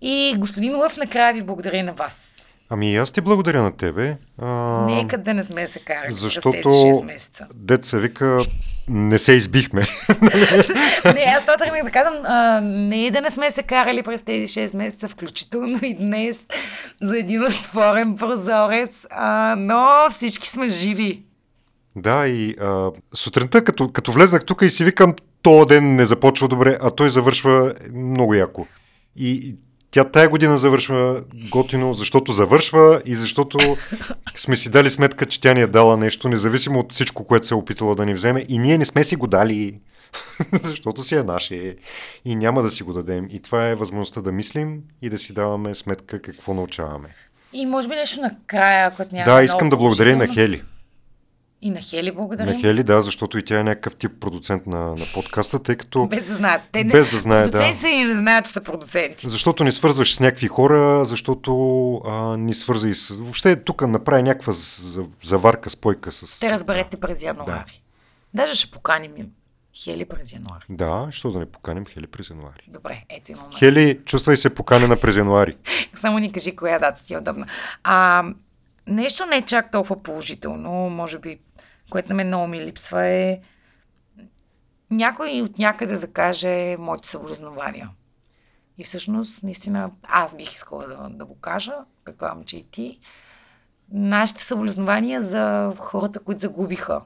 [0.00, 2.35] И господин Лъв, накрая ви благодаря на вас.
[2.70, 4.16] Ами и аз ти благодаря на тебе.
[4.38, 4.46] А,
[4.86, 7.46] Нека да не сме се карали защото тези 6 месеца.
[7.54, 8.40] деца вика,
[8.88, 9.80] не се избихме.
[11.14, 14.60] Не, аз това тръгнах да казвам, а, не да не сме се карали през тези
[14.60, 16.46] 6 месеца, включително и днес,
[17.02, 21.22] за един отворен прозорец, а, но всички сме живи.
[21.96, 26.48] Да, и а, сутринта, като, като влезнах тук и си викам, то ден не започва
[26.48, 28.66] добре, а той завършва много яко.
[29.16, 29.56] И
[29.96, 33.76] тя тая година завършва готино, защото завършва и защото
[34.34, 37.54] сме си дали сметка, че тя ни е дала нещо, независимо от всичко, което се
[37.54, 38.44] е опитала да ни вземе.
[38.48, 39.80] И ние не сме си го дали,
[40.52, 41.76] защото си е наше
[42.24, 43.28] и няма да си го дадем.
[43.30, 47.08] И това е възможността да мислим и да си даваме сметка какво научаваме.
[47.52, 50.26] И може би нещо накрая, ако няма да, много искам да благодаря на.
[50.26, 50.62] Хели.
[51.62, 52.54] И на Хели благодарим.
[52.54, 56.06] На Хели, да, защото и тя е някакъв тип продуцент на, на подкаста, тъй като...
[56.06, 56.62] Без да знаят.
[56.72, 57.58] Те не, Без да знаят, да.
[57.58, 59.28] Продуценти и не знаят, че са продуценти.
[59.28, 63.08] Защото ни свързваш с някакви хора, защото а, ни свърза и с...
[63.14, 66.36] Въобще тук направи някаква за- заварка, спойка с...
[66.36, 67.82] Ще разберете през януари.
[68.34, 69.26] Даже ще поканим им
[69.84, 70.64] Хели през януари.
[70.68, 72.62] Да, що да не поканим Хели през януари.
[72.68, 73.48] Добре, ето имаме.
[73.58, 75.54] Хели, чувствай се поканена през януари.
[75.94, 77.46] Само ни кажи коя дата ти е удобна.
[77.84, 78.24] А,
[78.86, 81.40] нещо не е чак толкова положително, може би,
[81.90, 83.40] което на мен много ми липсва е
[84.90, 87.90] някой от някъде да каже моите съболезнования.
[88.78, 91.72] И всъщност, наистина, аз бих искала да, да го кажа,
[92.04, 93.00] предполагам, че и ти.
[93.92, 97.02] Нашите съболезнования за хората, които загубиха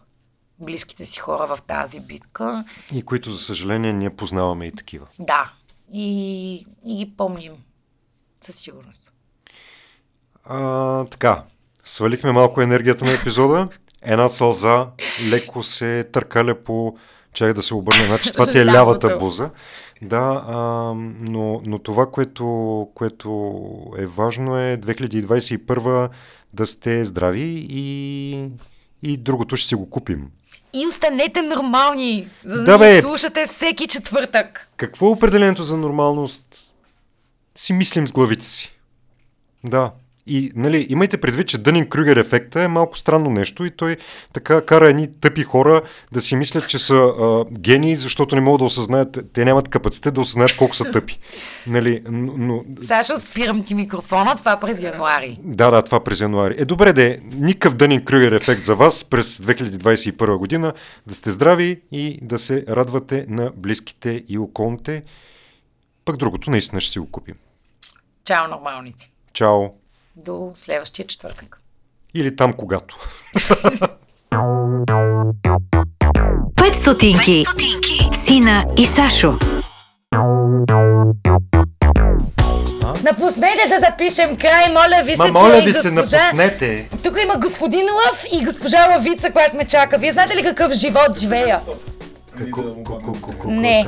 [0.59, 2.65] близките си хора в тази битка.
[2.93, 5.07] И които, за съжаление, ние познаваме и такива.
[5.19, 5.53] Да.
[5.93, 7.53] И, и ги помним.
[8.41, 9.13] Със сигурност.
[10.45, 11.45] А, така,
[11.91, 13.69] свалихме малко енергията на епизода.
[14.03, 14.87] Една сълза
[15.29, 16.97] леко се търкаля по...
[17.33, 18.05] Чай да се обърне.
[18.05, 19.51] Значи това ти е лявата буза.
[20.03, 20.57] Да, а,
[21.21, 22.45] но, но това, което,
[22.95, 23.61] което
[23.99, 26.09] е важно е 2021
[26.53, 28.49] да сте здрави и,
[29.03, 30.27] и другото ще си го купим.
[30.75, 33.01] И останете нормални, за да, Да, бе.
[33.01, 34.69] слушате всеки четвъртък.
[34.77, 36.45] Какво е определението за нормалност?
[37.55, 38.77] Си мислим с главите си.
[39.65, 39.91] Да.
[40.27, 43.97] И, нали, имайте предвид, че Дънин Крюгер ефекта е малко странно нещо и той
[44.33, 48.59] така кара едни тъпи хора да си мислят, че са а, гении, защото не могат
[48.59, 51.19] да осъзнаят, те нямат капацитет да осъзнаят колко са тъпи.
[51.67, 55.39] Нали, но, Сашо, спирам ти микрофона, това през януари.
[55.43, 56.55] да, да, това през януари.
[56.59, 60.73] Е, добре, де, никакъв Дънин Крюгер ефект за вас през 2021 година.
[61.07, 65.03] Да сте здрави и да се радвате на близките и околните.
[66.05, 67.35] Пък другото наистина ще си го купим.
[68.25, 69.13] Чао, нормалници.
[69.33, 69.80] Чао!
[70.25, 71.61] До следващия четвъртък.
[72.15, 72.97] Или там когато.
[74.31, 77.45] 5 стотинки.
[78.15, 79.33] Сина и Сашо.
[83.03, 86.25] Напуснете да запишем край, моля ви се, Ма че моля и ви се, госпожа...
[86.25, 86.89] напуснете!
[87.05, 89.99] Тук има господин Лъв и госпожа Лавица, която ме чака.
[89.99, 91.61] Вие знаете ли какъв живот живея?
[92.39, 93.87] Какво ко- ко- Не.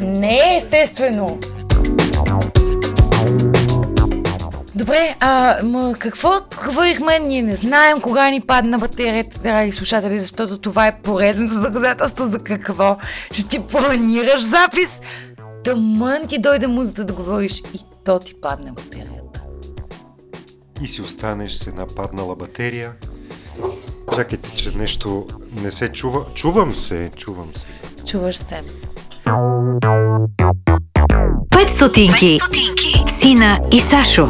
[0.00, 1.38] Не, естествено.
[4.74, 6.30] Добре, а ма, какво
[6.66, 7.18] говорихме?
[7.18, 12.38] Ние не знаем кога ни падна батерията, драги слушатели, защото това е поредното доказателство за
[12.38, 12.96] какво.
[13.32, 15.00] Ще ти планираш запис,
[15.64, 19.42] тъмън ти дойде музата да говориш и то ти падне батерията.
[20.82, 22.92] И си останеш с една паднала батерия.
[24.16, 25.26] Чакайте, че нещо
[25.62, 26.20] не се чува.
[26.34, 27.66] Чувам се, чувам се.
[28.06, 28.62] Чуваш се.
[31.50, 32.38] 5 стотинки.
[33.08, 34.28] Сина и Сашо.